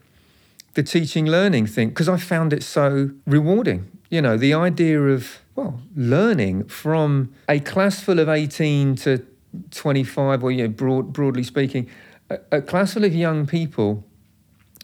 the 0.73 0.83
teaching 0.83 1.25
learning 1.25 1.67
thing 1.67 1.89
because 1.89 2.09
I 2.09 2.17
found 2.17 2.53
it 2.53 2.63
so 2.63 3.11
rewarding. 3.25 3.91
You 4.09 4.21
know, 4.21 4.37
the 4.37 4.53
idea 4.53 5.01
of 5.01 5.39
well, 5.55 5.81
learning 5.95 6.65
from 6.65 7.33
a 7.47 7.59
class 7.59 8.01
full 8.01 8.19
of 8.19 8.27
18 8.27 8.95
to 8.97 9.25
25, 9.71 10.43
or 10.43 10.51
you 10.51 10.63
know, 10.63 10.69
broad, 10.69 11.13
broadly 11.13 11.43
speaking, 11.43 11.89
a, 12.29 12.39
a 12.51 12.61
class 12.61 12.93
full 12.93 13.03
of 13.03 13.13
young 13.13 13.45
people 13.45 14.05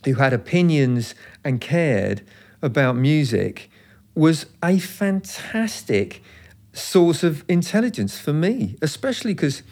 who 0.05 0.15
had 0.15 0.33
opinions 0.33 1.15
and 1.43 1.61
cared 1.61 2.21
about 2.61 2.95
music 2.95 3.69
was 4.15 4.45
a 4.63 4.79
fantastic 4.79 6.21
source 6.73 7.23
of 7.23 7.43
intelligence 7.47 8.17
for 8.17 8.33
me, 8.33 8.75
especially 8.81 9.33
because 9.33 9.63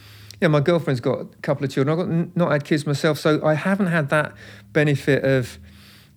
yeah, 0.41 0.47
my 0.47 0.61
girlfriend's 0.61 1.01
got 1.01 1.19
a 1.19 1.25
couple 1.41 1.65
of 1.65 1.71
children. 1.71 1.99
I've 1.99 2.07
got 2.07 2.37
not 2.37 2.51
had 2.51 2.63
kids 2.63 2.85
myself, 2.85 3.17
so 3.19 3.43
I 3.45 3.55
haven't 3.55 3.87
had 3.87 4.09
that 4.09 4.33
benefit 4.71 5.23
of 5.23 5.59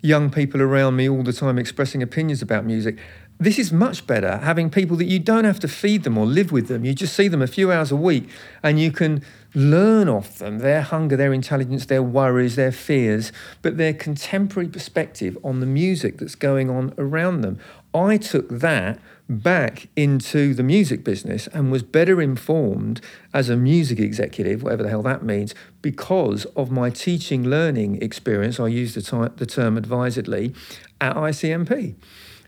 young 0.01 0.31
people 0.31 0.61
around 0.61 0.97
me 0.97 1.09
all 1.09 1.23
the 1.23 1.33
time 1.33 1.59
expressing 1.59 2.03
opinions 2.03 2.43
about 2.43 2.65
music. 2.65 2.99
This 3.43 3.59
is 3.59 3.73
much 3.73 4.07
better 4.07 4.37
having 4.37 4.71
people 4.71 4.97
that 4.99 5.07
you 5.07 5.19
don't 5.19 5.43
have 5.43 5.59
to 5.61 5.67
feed 5.67 6.05
them 6.05 6.17
or 6.17 6.25
live 6.25 6.53
with 6.53 6.69
them. 6.69 6.85
You 6.85 6.95
just 6.95 7.17
see 7.17 7.27
them 7.27 7.43
a 7.43 7.49
few 7.49 7.73
hours 7.73 7.91
a 7.91 7.97
week 7.97 8.29
and 8.63 8.79
you 8.79 8.93
can 8.93 9.21
learn 9.53 10.09
off 10.09 10.39
them 10.39 10.61
their 10.61 10.83
hunger, 10.83 11.17
their 11.17 11.33
intelligence, 11.33 11.87
their 11.87 12.05
worries, 12.05 12.55
their 12.55 12.71
fears, 12.71 13.33
but 13.61 13.79
their 13.79 13.95
contemporary 13.95 14.69
perspective 14.69 15.37
on 15.43 15.59
the 15.59 15.67
music 15.67 16.19
that's 16.19 16.37
going 16.37 16.71
on 16.71 16.95
around 16.97 17.41
them. 17.41 17.59
I 17.93 18.17
took 18.17 18.49
that 18.49 19.01
back 19.29 19.89
into 19.97 20.55
the 20.55 20.63
music 20.63 21.03
business 21.03 21.49
and 21.49 21.73
was 21.73 21.83
better 21.83 22.23
informed 22.23 23.01
as 23.35 23.49
a 23.49 23.57
music 23.57 23.99
executive, 23.99 24.63
whatever 24.63 24.85
the 24.85 24.89
hell 24.89 25.03
that 25.03 25.25
means, 25.25 25.53
because 25.81 26.45
of 26.55 26.71
my 26.71 26.91
teaching 26.91 27.43
learning 27.43 28.01
experience. 28.01 28.61
I 28.61 28.69
use 28.69 28.95
the, 28.95 29.33
the 29.35 29.47
term 29.47 29.77
advisedly 29.77 30.55
at 31.01 31.17
ICMP. 31.17 31.97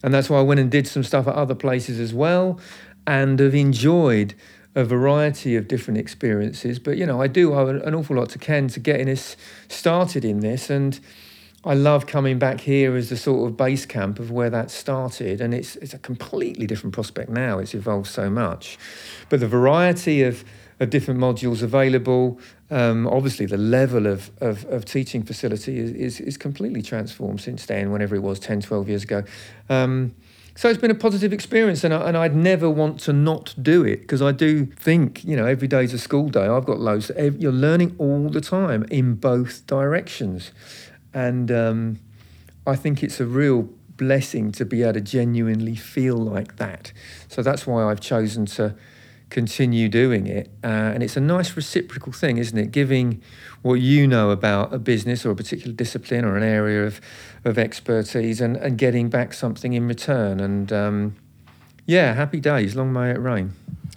And 0.05 0.13
that's 0.13 0.29
why 0.29 0.39
I 0.39 0.43
went 0.43 0.61
and 0.61 0.71
did 0.71 0.87
some 0.87 1.03
stuff 1.03 1.27
at 1.27 1.35
other 1.35 1.55
places 1.55 1.99
as 1.99 2.13
well 2.13 2.61
and 3.07 3.41
have 3.41 3.55
enjoyed 3.55 4.35
a 4.75 4.85
variety 4.85 5.57
of 5.57 5.67
different 5.67 5.97
experiences. 5.97 6.79
But, 6.79 6.99
you 6.99 7.07
know, 7.07 7.23
I 7.23 7.27
do 7.27 7.55
owe 7.55 7.69
an 7.69 7.95
awful 7.95 8.17
lot 8.17 8.29
to 8.31 8.39
Ken 8.39 8.69
to 8.69 8.81
getting 8.81 9.09
us 9.09 9.35
started 9.67 10.23
in 10.23 10.41
this. 10.41 10.69
And 10.69 11.01
I 11.65 11.73
love 11.73 12.07
coming 12.07 12.39
back 12.39 12.61
here 12.61 12.95
as 12.97 13.09
the 13.09 13.17
sort 13.17 13.49
of 13.49 13.57
base 13.57 13.87
camp 13.87 14.19
of 14.19 14.31
where 14.31 14.51
that 14.51 14.71
started. 14.71 15.41
And 15.41 15.55
it's, 15.55 15.77
it's 15.77 15.95
a 15.95 15.99
completely 15.99 16.67
different 16.67 16.93
prospect 16.93 17.31
now. 17.31 17.59
It's 17.59 17.73
evolved 17.73 18.09
so 18.09 18.29
much. 18.29 18.77
But 19.31 19.41
the 19.41 19.49
variety 19.49 20.23
of, 20.23 20.45
of 20.85 20.91
different 20.91 21.19
modules 21.19 21.63
available, 21.63 22.39
um, 22.71 23.07
obviously, 23.07 23.47
the 23.47 23.59
level 23.59 24.07
of, 24.07 24.31
of, 24.41 24.65
of 24.67 24.85
teaching 24.85 25.23
facility 25.23 25.79
is, 25.79 25.91
is, 25.91 26.21
is, 26.21 26.37
completely 26.37 26.83
transformed 26.83 27.41
since 27.41 27.67
then, 27.67 27.91
whenever 27.91 28.15
it 28.15 28.23
was 28.23 28.39
10, 28.39 28.63
12 28.63 28.89
years 28.89 29.03
ago. 29.03 29.25
Um, 29.69 30.15
so 30.57 30.69
it's 30.69 30.81
been 30.81 30.91
a 30.91 30.95
positive 30.95 31.33
experience, 31.33 31.83
and, 31.83 31.93
I, 31.93 32.09
and 32.09 32.17
I'd 32.17 32.37
never 32.37 32.71
want 32.71 33.01
to 33.01 33.13
not 33.13 33.55
do 33.61 33.85
it 33.85 34.03
because 34.03 34.23
I 34.23 34.31
do 34.31 34.67
think, 34.67 35.25
you 35.25 35.37
know, 35.37 35.47
every 35.47 35.67
day's 35.67 35.93
a 35.93 35.99
school 35.99 36.29
day. 36.29 36.47
I've 36.47 36.65
got 36.65 36.79
loads. 36.79 37.11
You're 37.17 37.53
learning 37.53 37.97
all 37.99 38.29
the 38.29 38.41
time 38.41 38.85
in 38.85 39.15
both 39.15 39.67
directions. 39.67 40.53
And 41.13 41.51
um, 41.51 41.99
I 42.67 42.77
think 42.77 43.03
it's 43.03 43.19
a 43.19 43.27
real 43.27 43.69
blessing 43.97 44.53
to 44.53 44.65
be 44.65 44.83
able 44.83 44.95
to 44.95 45.01
genuinely 45.01 45.75
feel 45.75 46.17
like 46.17 46.57
that. 46.57 46.93
So 47.29 47.43
that's 47.43 47.67
why 47.67 47.85
I've 47.85 48.01
chosen 48.01 48.47
to 48.47 48.77
continue 49.35 49.89
doing 49.89 50.29
it. 50.29 50.49
Uh, 50.63 50.93
and 50.95 51.03
it's 51.03 51.17
a 51.17 51.21
nice 51.21 51.57
reciprocal 51.57 52.13
thing, 52.13 52.39
isn't 52.39 52.57
it? 52.57 52.71
Giving 52.71 53.21
what 53.63 53.75
you 53.75 54.07
know 54.07 54.31
about 54.31 54.73
a 54.73 54.79
business 54.79 55.27
or 55.27 55.33
a 55.33 55.35
particular 55.35 55.75
discipline 55.75 56.25
or 56.25 56.37
an 56.37 56.45
area 56.45 56.87
of, 56.87 57.01
of 57.45 57.59
expertise 57.59 58.41
and, 58.41 58.57
and 58.57 58.79
getting 58.79 59.11
back 59.11 59.35
something 59.35 59.73
in 59.73 59.89
return. 59.89 60.39
And 60.39 60.73
um, 60.73 61.17
yeah, 61.85 62.15
happy 62.15 62.39
days. 62.39 62.77
Long 62.77 62.93
may 62.93 63.11
it 63.11 63.19
rain. 63.19 63.55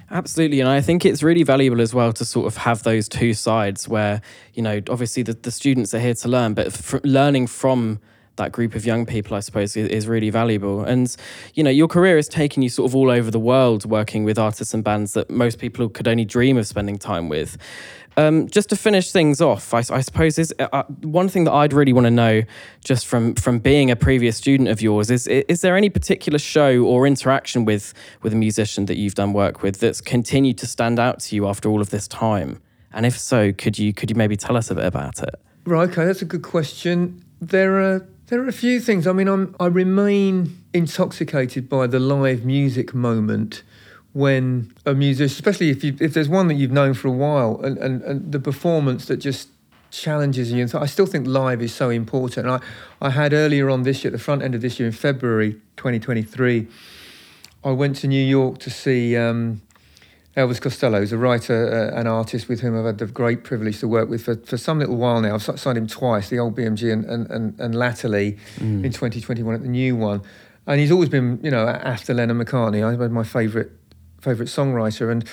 Absolutely. 0.10 0.60
And 0.60 0.69
I 0.69 0.82
think 0.82 1.06
it's 1.06 1.21
really 1.21 1.43
valuable 1.43 1.82
as 1.82 1.93
well 1.93 2.13
to 2.13 2.26
sort 2.26 2.47
of 2.47 2.58
have 2.58 2.82
those 2.82 3.08
two 3.08 3.36
sides 3.36 3.88
where, 3.88 4.23
you 4.56 4.63
know, 4.63 4.82
obviously 4.89 5.21
the, 5.21 5.34
the 5.34 5.52
students 5.52 5.93
are 5.93 6.00
here 6.00 6.15
to 6.15 6.28
learn, 6.28 6.56
but 6.56 7.06
learning 7.06 7.45
from 7.45 8.00
that 8.38 8.52
group 8.52 8.73
of 8.73 8.86
young 8.86 9.06
people, 9.06 9.36
I 9.36 9.41
suppose, 9.41 9.76
is, 9.76 9.89
is, 9.89 10.08
really 10.08 10.30
valuable. 10.30 10.84
And, 10.84 11.15
you 11.54 11.63
know, 11.63 11.69
your 11.69 11.88
career 11.88 12.15
has 12.15 12.28
taken 12.28 12.63
you 12.63 12.69
sort 12.69 12.89
of 12.89 12.95
all 12.95 13.12
over 13.12 13.30
the 13.30 13.39
world 13.39 13.86
working 13.86 14.23
with 14.23 14.39
artists 14.39 14.73
and 14.73 14.84
bands 14.84 15.13
that 15.13 15.30
most 15.30 15.60
people 15.60 15.89
could 15.89 16.08
only 16.08 16.26
dream 16.26 16.58
of 16.58 16.65
spending 16.65 16.97
time 16.97 17.30
with. 17.30 17.58
Um, 18.15 18.47
just 18.47 18.69
to 18.69 18.76
finish 18.76 19.12
things 19.12 19.41
off, 19.41 19.76
I, 19.76 19.80
I 19.91 20.02
suppose 20.02 20.39
is 20.39 20.52
uh, 20.58 20.67
uh 20.73 20.84
one 21.04 21.30
thing 21.30 21.43
that 21.43 21.54
I'd 21.54 21.71
really 21.71 21.93
want 21.93 22.06
to 22.06 22.12
know, 22.12 22.41
just 22.84 23.06
from 23.06 23.36
from 23.36 23.60
being 23.60 23.91
a 23.91 23.95
previous 23.95 24.36
student 24.36 24.69
of 24.69 24.82
yours, 24.82 25.12
is 25.12 25.28
is 25.28 25.62
there 25.62 25.78
any 25.78 25.89
particular 25.89 26.39
show 26.39 26.84
or 26.84 27.06
interaction 27.06 27.63
with 27.63 27.93
with 28.23 28.34
a 28.34 28.36
musician 28.36 28.88
that 28.88 28.97
you've 28.97 29.13
done 29.13 29.34
work 29.34 29.62
with 29.62 29.80
that's 29.80 30.02
continued 30.02 30.58
to 30.58 30.65
stand 30.65 30.97
out 30.97 31.19
to 31.19 31.36
you 31.36 31.47
after 31.47 31.69
all 31.69 31.80
of 31.80 31.91
this 31.91 32.08
time? 32.08 32.60
And 32.91 33.06
if 33.06 33.19
so, 33.19 33.54
could 33.54 33.78
you 33.78 33.93
could 33.93 34.10
you 34.10 34.15
maybe 34.15 34.36
tell 34.36 34.58
us 34.58 34.71
a 34.71 34.76
bit 34.76 34.86
about 34.86 35.21
it? 35.21 35.36
Right, 35.65 35.88
okay, 35.88 36.06
that's 36.06 36.23
a 36.23 36.26
good 36.26 36.41
question. 36.41 37.23
There 37.39 37.80
are 37.80 38.08
there 38.28 38.42
are 38.42 38.48
a 38.48 38.54
few 38.54 38.80
things. 38.80 39.08
I 39.08 39.13
mean, 39.13 39.28
I'm, 39.28 39.56
I 39.60 39.68
remain 39.68 40.62
intoxicated 40.74 41.70
by 41.70 41.88
the 41.88 42.00
live 42.00 42.46
music 42.46 42.94
moment 42.94 43.63
when 44.13 44.74
a 44.86 44.94
musician, 44.94 45.34
especially 45.34 45.70
if 45.70 45.84
you, 45.84 45.96
if 46.00 46.13
there's 46.13 46.30
one 46.30 46.48
that 46.48 46.56
you've 46.56 46.72
known 46.72 46.94
for 46.94 47.08
a 47.08 47.12
while, 47.12 47.62
and, 47.63 47.78
and, 47.78 48.02
and 48.04 48.32
the 48.32 48.40
performance 48.40 49.06
that 49.06 49.18
just 49.18 49.50
challenges 49.92 50.52
you. 50.52 50.62
And 50.62 50.70
so 50.70 50.80
I 50.80 50.86
still 50.86 51.06
think 51.06 51.28
live 51.28 51.62
is 51.62 51.74
so 51.74 51.90
important. 51.90 52.48
I, 52.48 52.60
I 53.02 53.12
had 53.12 53.34
earlier 53.34 53.70
on 53.70 53.84
this 53.84 54.04
year, 54.04 54.10
at 54.10 54.18
the 54.18 54.24
front 54.24 54.42
end 54.42 54.56
of 54.56 54.62
this 54.62 54.80
year, 54.80 54.88
in 54.88 54.94
February 54.94 55.54
2023, 55.78 56.68
I 57.63 57.72
went 57.72 57.96
to 57.98 58.08
New 58.08 58.24
York 58.24 58.60
to 58.60 58.70
see 58.70 59.16
um, 59.16 59.62
Elvis 60.38 60.62
Costello, 60.62 61.00
who's 61.00 61.12
a 61.12 61.17
writer, 61.17 61.91
uh, 61.91 62.00
an 62.00 62.06
artist 62.06 62.47
with 62.47 62.60
whom 62.60 62.78
I've 62.78 62.86
had 62.86 63.00
the 63.00 63.08
great 63.08 63.43
privilege 63.43 63.80
to 63.80 63.88
work 63.88 64.08
with 64.08 64.23
for, 64.23 64.36
for 64.36 64.56
some 64.56 64.78
little 64.78 64.95
while 64.95 65.19
now. 65.19 65.34
I've 65.34 65.41
signed 65.41 65.80
him 65.80 65.88
twice, 65.88 66.30
the 66.30 66.38
old 66.38 66.56
BMG 66.56 66.93
and, 66.93 67.06
and, 67.06 67.30
and, 67.32 67.60
and 67.60 67.73
latterly 67.73 68.38
mm. 68.58 68.86
in 68.86 68.91
2021 68.91 69.56
at 69.56 69.63
the 69.63 69.67
new 69.67 69.95
one. 69.95 70.21
And 70.67 70.80
he's 70.80 70.91
always 70.91 71.10
been, 71.10 71.39
you 71.41 71.50
know, 71.50 71.67
after 71.67 72.13
Lennon 72.13 72.38
McCartney, 72.38 72.86
I'm 72.86 73.12
my 73.12 73.23
favourite 73.23 73.69
favourite 74.21 74.50
songwriter. 74.50 75.12
And 75.12 75.26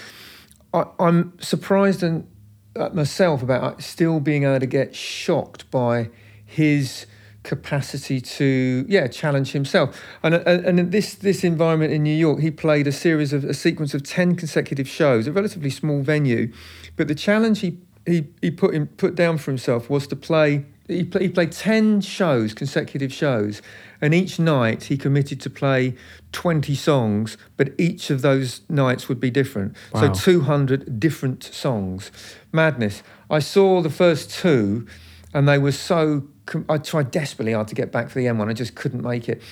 I, 0.73 0.87
I'm 0.99 1.39
surprised 1.39 2.03
and 2.03 2.27
at 2.75 2.95
myself 2.95 3.43
about 3.43 3.83
still 3.83 4.21
being 4.21 4.45
able 4.45 4.61
to 4.61 4.67
get 4.67 4.95
shocked 4.97 5.71
by 5.71 6.09
his 6.47 7.07
capacity 7.45 8.21
to 8.21 8.85
yeah 8.89 9.07
challenge 9.07 9.53
himself. 9.53 10.03
And 10.23 10.35
and, 10.35 10.81
and 10.81 10.93
this 10.93 11.15
this 11.15 11.45
environment 11.45 11.93
in 11.93 12.03
New 12.03 12.15
York 12.15 12.41
he 12.41 12.51
played 12.51 12.87
a 12.89 12.93
series 12.93 13.33
of 13.33 13.45
a 13.45 13.55
sequence 13.55 13.95
of 13.95 14.03
10 14.03 14.35
consecutive 14.35 14.89
shows 14.89 15.29
a 15.29 15.33
relatively 15.33 15.71
small 15.71 16.03
venue. 16.03 16.53
But 16.97 17.07
the 17.07 17.15
challenge 17.15 17.61
he 17.61 17.79
he, 18.07 18.27
he 18.43 18.51
put 18.51 18.75
in, 18.75 18.87
put 18.87 19.15
down 19.15 19.39
for 19.39 19.51
himself 19.51 19.89
was 19.89 20.07
to 20.09 20.17
play 20.17 20.65
he, 20.89 21.05
play, 21.05 21.23
he 21.23 21.29
played 21.31 21.53
10 21.53 22.03
shows 22.03 22.53
consecutive 22.53 23.13
shows. 23.13 23.63
And 24.03 24.13
each 24.13 24.39
night 24.39 24.85
he 24.85 24.99
committed 24.99 25.41
to 25.43 25.49
play 25.49 25.95
20 26.33 26.75
songs 26.75 27.39
but 27.57 27.73
each 27.79 28.11
of 28.11 28.21
those 28.21 28.61
nights 28.69 29.09
would 29.09 29.21
be 29.21 29.31
different. 29.31 29.77
Wow. 29.93 30.13
so 30.13 30.33
200 30.33 30.99
different 30.99 31.45
songs. 31.45 32.11
Madness. 32.53 33.03
I 33.31 33.39
saw 33.39 33.81
the 33.81 33.91
first 33.91 34.31
two 34.31 34.87
and 35.33 35.49
they 35.49 35.59
were 35.59 35.73
so 35.73 36.29
I 36.69 36.79
tried 36.79 37.11
desperately 37.11 37.53
hard 37.53 37.69
to 37.69 37.75
get 37.75 37.91
back 37.91 38.11
for 38.11 38.19
the 38.19 38.27
M1. 38.27 38.49
I 38.49 38.53
just 38.53 38.75
couldn't 38.75 39.03
make 39.03 39.29
it. 39.29 39.43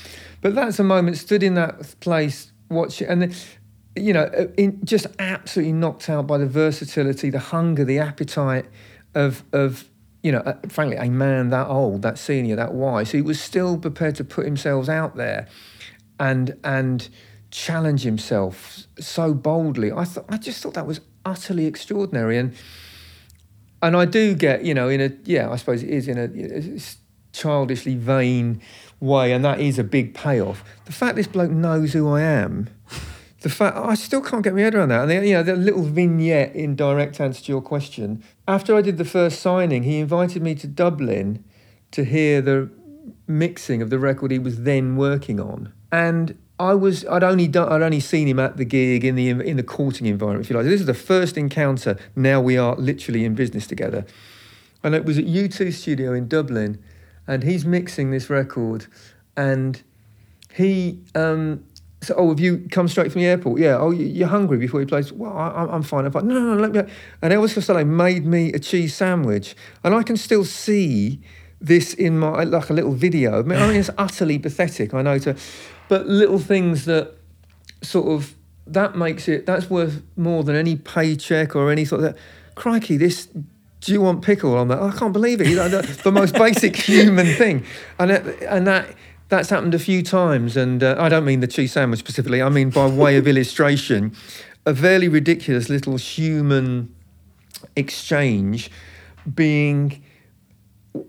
But 0.41 0.55
that's 0.55 0.79
a 0.79 0.85
moment, 0.85 1.17
stood 1.17 1.43
in 1.43 1.55
that 1.55 1.99
place, 2.01 2.53
watching, 2.69 3.09
and 3.09 3.35
you 3.97 4.13
know, 4.13 4.25
uh, 4.25 4.47
in, 4.57 4.85
just 4.85 5.07
absolutely 5.19 5.73
knocked 5.73 6.09
out 6.09 6.27
by 6.27 6.39
the 6.39 6.47
versatility, 6.47 7.31
the 7.31 7.39
hunger, 7.39 7.85
the 7.85 7.99
appetite 7.99 8.67
of, 9.15 9.45
of 9.53 9.89
you 10.23 10.33
know, 10.33 10.39
uh, 10.41 10.55
frankly, 10.69 10.97
a 10.97 11.11
man 11.11 11.51
that 11.51 11.67
old, 11.67 12.03
that 12.03 12.19
senior, 12.19 12.57
that 12.57 12.75
wise, 12.75 13.11
he 13.11 13.23
was 13.23 13.41
still 13.41 13.79
prepared 13.79 14.15
to 14.17 14.25
put 14.25 14.45
himself 14.45 14.89
out 14.89 15.17
there 15.17 15.49
and, 16.19 16.59
and 16.65 17.09
challenge 17.51 18.03
himself 18.03 18.87
so 18.99 19.35
boldly. 19.35 19.93
I, 19.93 20.05
thought, 20.05 20.27
I 20.29 20.39
just 20.39 20.63
thought 20.63 20.75
that 20.75 20.87
was 20.87 21.01
utterly 21.25 21.67
extraordinary. 21.67 22.39
And, 22.39 22.55
and 23.83 23.97
I 23.97 24.05
do 24.05 24.35
get, 24.35 24.65
you 24.65 24.73
know, 24.73 24.89
in 24.89 25.01
a 25.01 25.11
yeah, 25.25 25.51
I 25.51 25.57
suppose 25.57 25.83
it 25.83 25.91
is 25.91 26.09
in 26.09 26.19
a, 26.19 26.79
childishly 27.33 27.97
vain 27.97 28.61
way, 29.01 29.33
and 29.33 29.45
that 29.45 29.59
is 29.61 29.79
a 29.79 29.85
big 29.85 30.15
payoff. 30.15 30.63
The 30.85 30.93
fact 30.93 31.17
this 31.17 31.27
bloke 31.27 31.51
knows 31.51 31.93
who 31.93 32.09
I 32.09 32.21
am, 32.21 32.69
the 33.41 33.49
fact 33.49 33.77
I 33.77 33.95
still 33.95 34.21
can't 34.21 34.45
get 34.45 34.55
my 34.55 34.61
head 34.61 34.75
around 34.75 34.91
that. 34.91 35.03
And 35.03 35.11
the, 35.11 35.27
you 35.27 35.35
know, 35.35 35.43
the 35.43 35.57
little 35.57 35.83
vignette 35.83 36.55
in 36.55 36.77
direct 36.77 37.21
answer 37.21 37.43
to 37.43 37.53
your 37.53 37.63
question. 37.63 38.23
After 38.47 38.77
I 38.77 38.83
did 38.83 38.99
the 38.99 39.05
first 39.05 39.41
signing, 39.41 39.83
he 39.83 39.99
invited 39.99 40.43
me 40.43 40.55
to 40.57 40.67
Dublin 40.67 41.45
to 41.91 42.05
hear 42.05 42.41
the 42.41 42.71
mixing 43.27 43.83
of 43.83 43.91
the 43.91 43.99
record 43.99 44.31
he 44.31 44.39
was 44.39 44.63
then 44.63 44.97
working 44.97 45.41
on, 45.41 45.73
and 45.91 46.39
I 46.63 46.75
was 46.75 47.05
I'd 47.07 47.25
only 47.25 47.49
done 47.49 47.73
I'd 47.73 47.83
only 47.83 47.99
seen 47.99 48.29
him 48.29 48.39
at 48.39 48.57
the 48.57 48.65
gig 48.65 49.05
in 49.05 49.17
the 49.17 49.31
in 49.31 49.57
the 49.57 49.65
courting 49.65 50.07
environment, 50.07 50.47
if 50.47 50.51
you 50.51 50.57
like. 50.57 50.65
This 50.65 50.81
is 50.81 50.87
the 50.87 50.95
first 50.95 51.37
encounter. 51.37 51.99
Now 52.15 52.41
we 52.41 52.57
are 52.57 52.77
literally 52.77 53.25
in 53.25 53.35
business 53.35 53.67
together, 53.67 54.07
and 54.85 54.95
it 54.95 55.05
was 55.05 55.19
at 55.19 55.25
U2 55.25 55.73
Studio 55.73 56.13
in 56.13 56.29
Dublin, 56.29 56.81
and 57.27 57.43
he's 57.43 57.65
mixing 57.65 58.13
this 58.13 58.31
record, 58.31 58.87
and 59.37 59.83
he 60.55 61.01
um, 61.17 61.65
so 62.01 62.15
oh 62.17 62.29
have 62.29 62.39
you 62.39 62.69
come 62.71 62.87
straight 62.87 63.11
from 63.11 63.23
the 63.23 63.27
airport? 63.27 63.61
Yeah. 63.61 63.79
Oh 63.79 63.91
you're 63.91 64.29
hungry 64.29 64.59
before 64.59 64.79
he 64.79 64.87
plays. 64.87 65.13
Well 65.13 65.37
I, 65.37 65.75
am 65.75 65.83
fine. 65.83 66.05
I'm 66.05 66.13
fine. 66.13 66.29
No 66.29 66.35
no 66.35 66.55
no 66.55 66.61
let 66.61 66.71
me. 66.71 66.93
And 67.23 67.33
Elvis 67.33 67.55
Costello 67.55 67.85
made 67.85 68.25
me 68.25 68.53
a 68.53 68.61
cheese 68.61 68.95
sandwich, 68.95 69.57
and 69.83 69.97
I 69.97 70.05
can 70.05 70.17
still 70.17 70.45
see 70.45 71.19
this 71.61 71.95
in 71.95 72.21
my 72.21 72.45
like 72.45 72.71
a 72.71 72.73
little 72.73 72.93
video. 72.93 73.41
I 73.41 73.43
mean 73.43 73.77
it's 73.77 73.91
utterly 73.99 74.39
pathetic. 74.39 74.95
I 74.95 75.03
know 75.03 75.19
to 75.19 75.35
but 75.93 76.07
little 76.07 76.39
things 76.39 76.87
that 76.87 77.13
sort 77.83 78.07
of 78.07 78.35
that 78.67 78.97
makes 78.97 79.29
it 79.29 79.45
that's 79.45 79.69
worth 79.69 80.01
more 80.17 80.43
than 80.43 80.57
any 80.57 80.75
paycheck 80.75 81.55
or 81.55 81.71
any 81.71 81.85
sort 81.85 82.03
of 82.03 82.15
that. 82.15 82.23
Crikey, 82.55 82.97
this 82.97 83.27
do 83.27 83.93
you 83.93 84.01
want 84.01 84.23
pickle 84.23 84.57
on 84.57 84.69
that? 84.69 84.81
I 84.81 84.91
can't 84.93 85.13
believe 85.13 85.43
it. 85.43 85.49
You 85.49 85.57
know, 85.57 85.69
the, 85.69 85.83
the 86.03 86.11
most 86.11 86.33
basic 86.33 86.77
human 86.89 87.27
thing, 87.35 87.67
and 87.99 88.11
it, 88.11 88.43
and 88.45 88.67
that 88.67 88.95
that's 89.29 89.51
happened 89.51 89.75
a 89.75 89.79
few 89.79 90.03
times. 90.03 90.57
And 90.57 90.83
uh, 90.83 90.97
I 90.99 91.11
don't 91.11 91.27
mean 91.27 91.41
the 91.41 91.47
cheese 91.47 91.73
sandwich 91.73 92.01
specifically. 92.01 92.41
I 92.41 92.49
mean 92.49 92.71
by 92.71 92.87
way 92.87 93.19
of 93.19 93.29
illustration, 93.33 94.17
a 94.65 94.75
fairly 94.75 95.09
ridiculous 95.09 95.69
little 95.69 95.99
human 95.99 96.95
exchange 97.77 98.71
being 99.35 100.03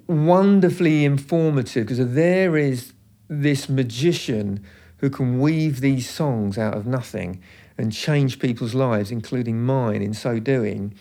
wonderfully 0.08 1.06
informative 1.06 1.88
because 1.88 2.14
there 2.14 2.58
is 2.58 2.93
this 3.42 3.70
magician 3.70 4.64
who 4.98 5.10
can 5.10 5.40
weave 5.40 5.82
these 5.82 6.10
songs 6.10 6.58
out 6.58 6.76
of 6.76 6.86
nothing 6.86 7.42
and 7.78 7.92
change 7.92 8.40
people's 8.40 8.74
lives, 8.74 9.12
including 9.12 9.62
mine, 9.62 10.02
in 10.02 10.14
so 10.14 10.40
doing, 10.40 10.94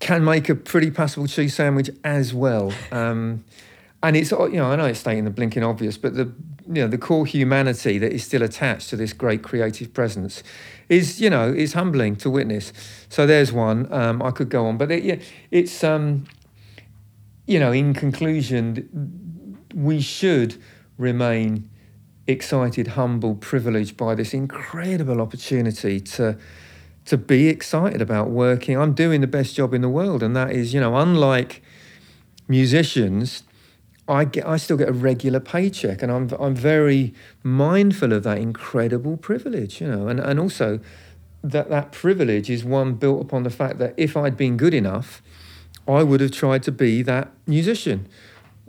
can 0.00 0.24
make 0.24 0.48
a 0.48 0.54
pretty 0.54 0.90
passable 0.90 1.26
cheese 1.26 1.54
sandwich 1.54 1.90
as 2.04 2.34
well. 2.34 2.72
Um, 2.90 3.44
and 4.02 4.16
it's 4.16 4.30
you 4.30 4.52
know 4.52 4.70
I 4.70 4.76
know 4.76 4.86
it's 4.86 5.00
stating 5.00 5.24
the 5.24 5.30
blinking 5.30 5.62
obvious, 5.62 5.98
but 5.98 6.14
the 6.14 6.32
you 6.66 6.82
know 6.82 6.88
the 6.88 6.98
core 6.98 7.26
humanity 7.26 7.98
that 7.98 8.12
is 8.12 8.24
still 8.24 8.42
attached 8.42 8.88
to 8.90 8.96
this 8.96 9.12
great 9.12 9.42
creative 9.42 9.92
presence 9.92 10.42
is 10.88 11.20
you 11.20 11.28
know 11.28 11.52
is 11.52 11.74
humbling 11.74 12.16
to 12.16 12.30
witness. 12.30 12.72
So 13.08 13.26
there's 13.26 13.52
one. 13.52 13.92
Um, 13.92 14.22
I 14.22 14.30
could 14.30 14.48
go 14.48 14.66
on, 14.66 14.78
but 14.78 14.90
it, 14.90 15.04
yeah, 15.04 15.16
it's 15.50 15.84
um, 15.84 16.24
you 17.46 17.60
know 17.60 17.72
in 17.72 17.92
conclusion, 17.92 19.58
we 19.74 20.00
should 20.00 20.60
remain 21.00 21.68
excited, 22.26 22.88
humble, 22.88 23.34
privileged 23.34 23.96
by 23.96 24.14
this 24.14 24.32
incredible 24.34 25.20
opportunity 25.20 26.00
to 26.00 26.38
to 27.06 27.16
be 27.16 27.48
excited 27.48 28.00
about 28.02 28.30
working. 28.30 28.78
I'm 28.78 28.92
doing 28.92 29.22
the 29.22 29.26
best 29.26 29.56
job 29.56 29.72
in 29.74 29.80
the 29.80 29.88
world, 29.88 30.22
and 30.22 30.36
that 30.36 30.52
is, 30.52 30.74
you 30.74 30.80
know, 30.80 30.96
unlike 30.96 31.62
musicians, 32.46 33.42
I 34.06 34.24
get 34.24 34.46
I 34.46 34.58
still 34.58 34.76
get 34.76 34.88
a 34.88 34.92
regular 34.92 35.40
paycheck, 35.40 36.02
and 36.02 36.12
I'm 36.12 36.30
I'm 36.38 36.54
very 36.54 37.14
mindful 37.42 38.12
of 38.12 38.22
that 38.24 38.38
incredible 38.38 39.16
privilege, 39.16 39.80
you 39.80 39.88
know, 39.88 40.08
and 40.08 40.20
and 40.20 40.38
also 40.38 40.78
that 41.42 41.70
that 41.70 41.90
privilege 41.90 42.50
is 42.50 42.64
one 42.64 42.94
built 42.94 43.22
upon 43.22 43.44
the 43.44 43.50
fact 43.50 43.78
that 43.78 43.94
if 43.96 44.14
I'd 44.14 44.36
been 44.36 44.58
good 44.58 44.74
enough, 44.74 45.22
I 45.88 46.02
would 46.02 46.20
have 46.20 46.32
tried 46.32 46.62
to 46.64 46.72
be 46.72 47.00
that 47.02 47.32
musician 47.46 48.06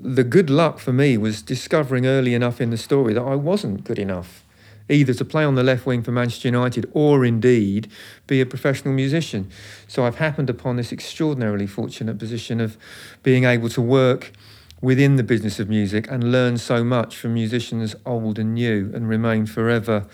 the 0.04 0.24
good 0.24 0.50
luck 0.50 0.80
for 0.80 0.92
me 0.92 1.18
was 1.18 1.42
discovering 1.42 2.06
early 2.06 2.34
enough 2.34 2.60
in 2.60 2.70
the 2.70 2.78
story 2.78 3.14
that 3.14 3.22
I 3.22 3.36
wasn't 3.36 3.84
good 3.84 4.00
enough 4.00 4.44
either 4.90 5.14
to 5.14 5.26
play 5.26 5.44
on 5.44 5.56
the 5.56 5.64
left 5.64 5.86
wing 5.86 6.04
for 6.04 6.12
Manchester 6.12 6.48
United 6.48 6.90
or 6.94 7.24
indeed 7.24 7.90
be 8.28 8.42
a 8.42 8.46
professional 8.46 8.94
musician. 8.94 9.50
So 9.88 10.06
I've 10.06 10.18
happened 10.18 10.50
upon 10.50 10.76
this 10.76 10.92
extraordinarily 10.92 11.68
fortunate 11.68 12.20
position 12.20 12.60
of 12.60 12.78
being 13.24 13.46
able 13.46 13.70
to 13.70 13.82
work 13.82 14.34
within 14.82 15.16
the 15.16 15.24
business 15.24 15.60
of 15.60 15.70
music 15.70 16.10
and 16.10 16.32
learn 16.32 16.58
so 16.58 16.84
much 16.84 17.16
from 17.16 17.34
musicians 17.34 17.96
old 18.06 18.40
and 18.40 18.56
new 18.56 18.92
and 18.94 19.08
remain 19.08 19.46
forever 19.46 20.08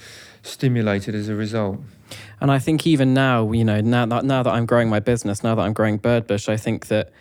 stimulated 0.43 1.15
as 1.15 1.29
a 1.29 1.35
result. 1.35 1.79
And 2.39 2.51
I 2.51 2.59
think 2.59 2.85
even 2.85 3.13
now, 3.13 3.51
you 3.51 3.65
know, 3.65 3.81
now 3.81 4.05
that 4.05 4.25
now 4.25 4.43
that 4.43 4.53
I'm 4.53 4.65
growing 4.65 4.89
my 4.89 4.99
business, 4.99 5.43
now 5.43 5.55
that 5.55 5.61
I'm 5.61 5.73
growing 5.73 5.99
Birdbush, 5.99 6.47
I 6.47 6.57
think 6.57 6.87
that 6.87 7.11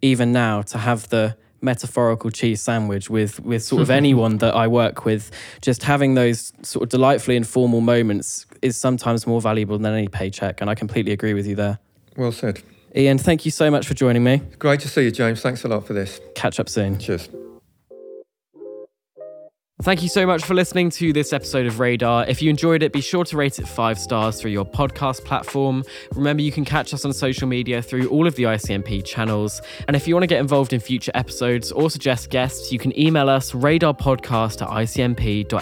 even 0.00 0.32
now 0.32 0.62
to 0.62 0.78
have 0.78 1.08
the 1.08 1.36
metaphorical 1.64 2.30
cheese 2.30 2.60
sandwich 2.60 3.10
with 3.10 3.40
with 3.40 3.62
sort 3.62 3.82
of 3.82 3.90
anyone 4.00 4.38
that 4.38 4.54
I 4.54 4.68
work 4.68 5.04
with. 5.04 5.30
Just 5.62 5.82
having 5.82 6.14
those 6.14 6.52
sort 6.62 6.84
of 6.84 6.88
delightfully 6.90 7.36
informal 7.36 7.80
moments 7.80 8.46
is 8.62 8.76
sometimes 8.76 9.26
more 9.26 9.40
valuable 9.40 9.78
than 9.78 9.92
any 9.92 10.08
paycheck, 10.08 10.60
and 10.60 10.70
I 10.70 10.74
completely 10.74 11.12
agree 11.12 11.34
with 11.34 11.46
you 11.46 11.56
there. 11.56 11.78
Well 12.16 12.32
said. 12.32 12.62
Ian, 12.96 13.18
thank 13.18 13.44
you 13.44 13.50
so 13.50 13.72
much 13.72 13.88
for 13.88 13.94
joining 13.94 14.22
me. 14.22 14.40
Great 14.60 14.78
to 14.80 14.88
see 14.88 15.02
you, 15.02 15.10
James. 15.10 15.40
Thanks 15.40 15.64
a 15.64 15.68
lot 15.68 15.84
for 15.84 15.94
this. 15.94 16.20
Catch 16.36 16.60
up 16.60 16.68
soon. 16.68 16.98
Cheers. 16.98 17.28
Thank 19.82 20.02
you 20.04 20.08
so 20.08 20.24
much 20.24 20.44
for 20.44 20.54
listening 20.54 20.90
to 20.90 21.12
this 21.12 21.32
episode 21.32 21.66
of 21.66 21.80
Radar. 21.80 22.24
If 22.26 22.40
you 22.40 22.48
enjoyed 22.48 22.84
it, 22.84 22.92
be 22.92 23.00
sure 23.00 23.24
to 23.24 23.36
rate 23.36 23.58
it 23.58 23.66
five 23.66 23.98
stars 23.98 24.40
through 24.40 24.52
your 24.52 24.64
podcast 24.64 25.24
platform. 25.24 25.82
Remember, 26.12 26.42
you 26.42 26.52
can 26.52 26.64
catch 26.64 26.94
us 26.94 27.04
on 27.04 27.12
social 27.12 27.48
media 27.48 27.82
through 27.82 28.08
all 28.08 28.28
of 28.28 28.36
the 28.36 28.44
ICMP 28.44 29.04
channels. 29.04 29.60
And 29.88 29.96
if 29.96 30.06
you 30.06 30.14
want 30.14 30.22
to 30.22 30.28
get 30.28 30.38
involved 30.40 30.72
in 30.72 30.78
future 30.78 31.12
episodes 31.14 31.72
or 31.72 31.90
suggest 31.90 32.30
guests, 32.30 32.70
you 32.70 32.78
can 32.78 32.96
email 32.98 33.28
us 33.28 33.50
radarpodcast 33.50 34.62
at 34.62 34.68
icmp.ac.uk. 34.68 35.54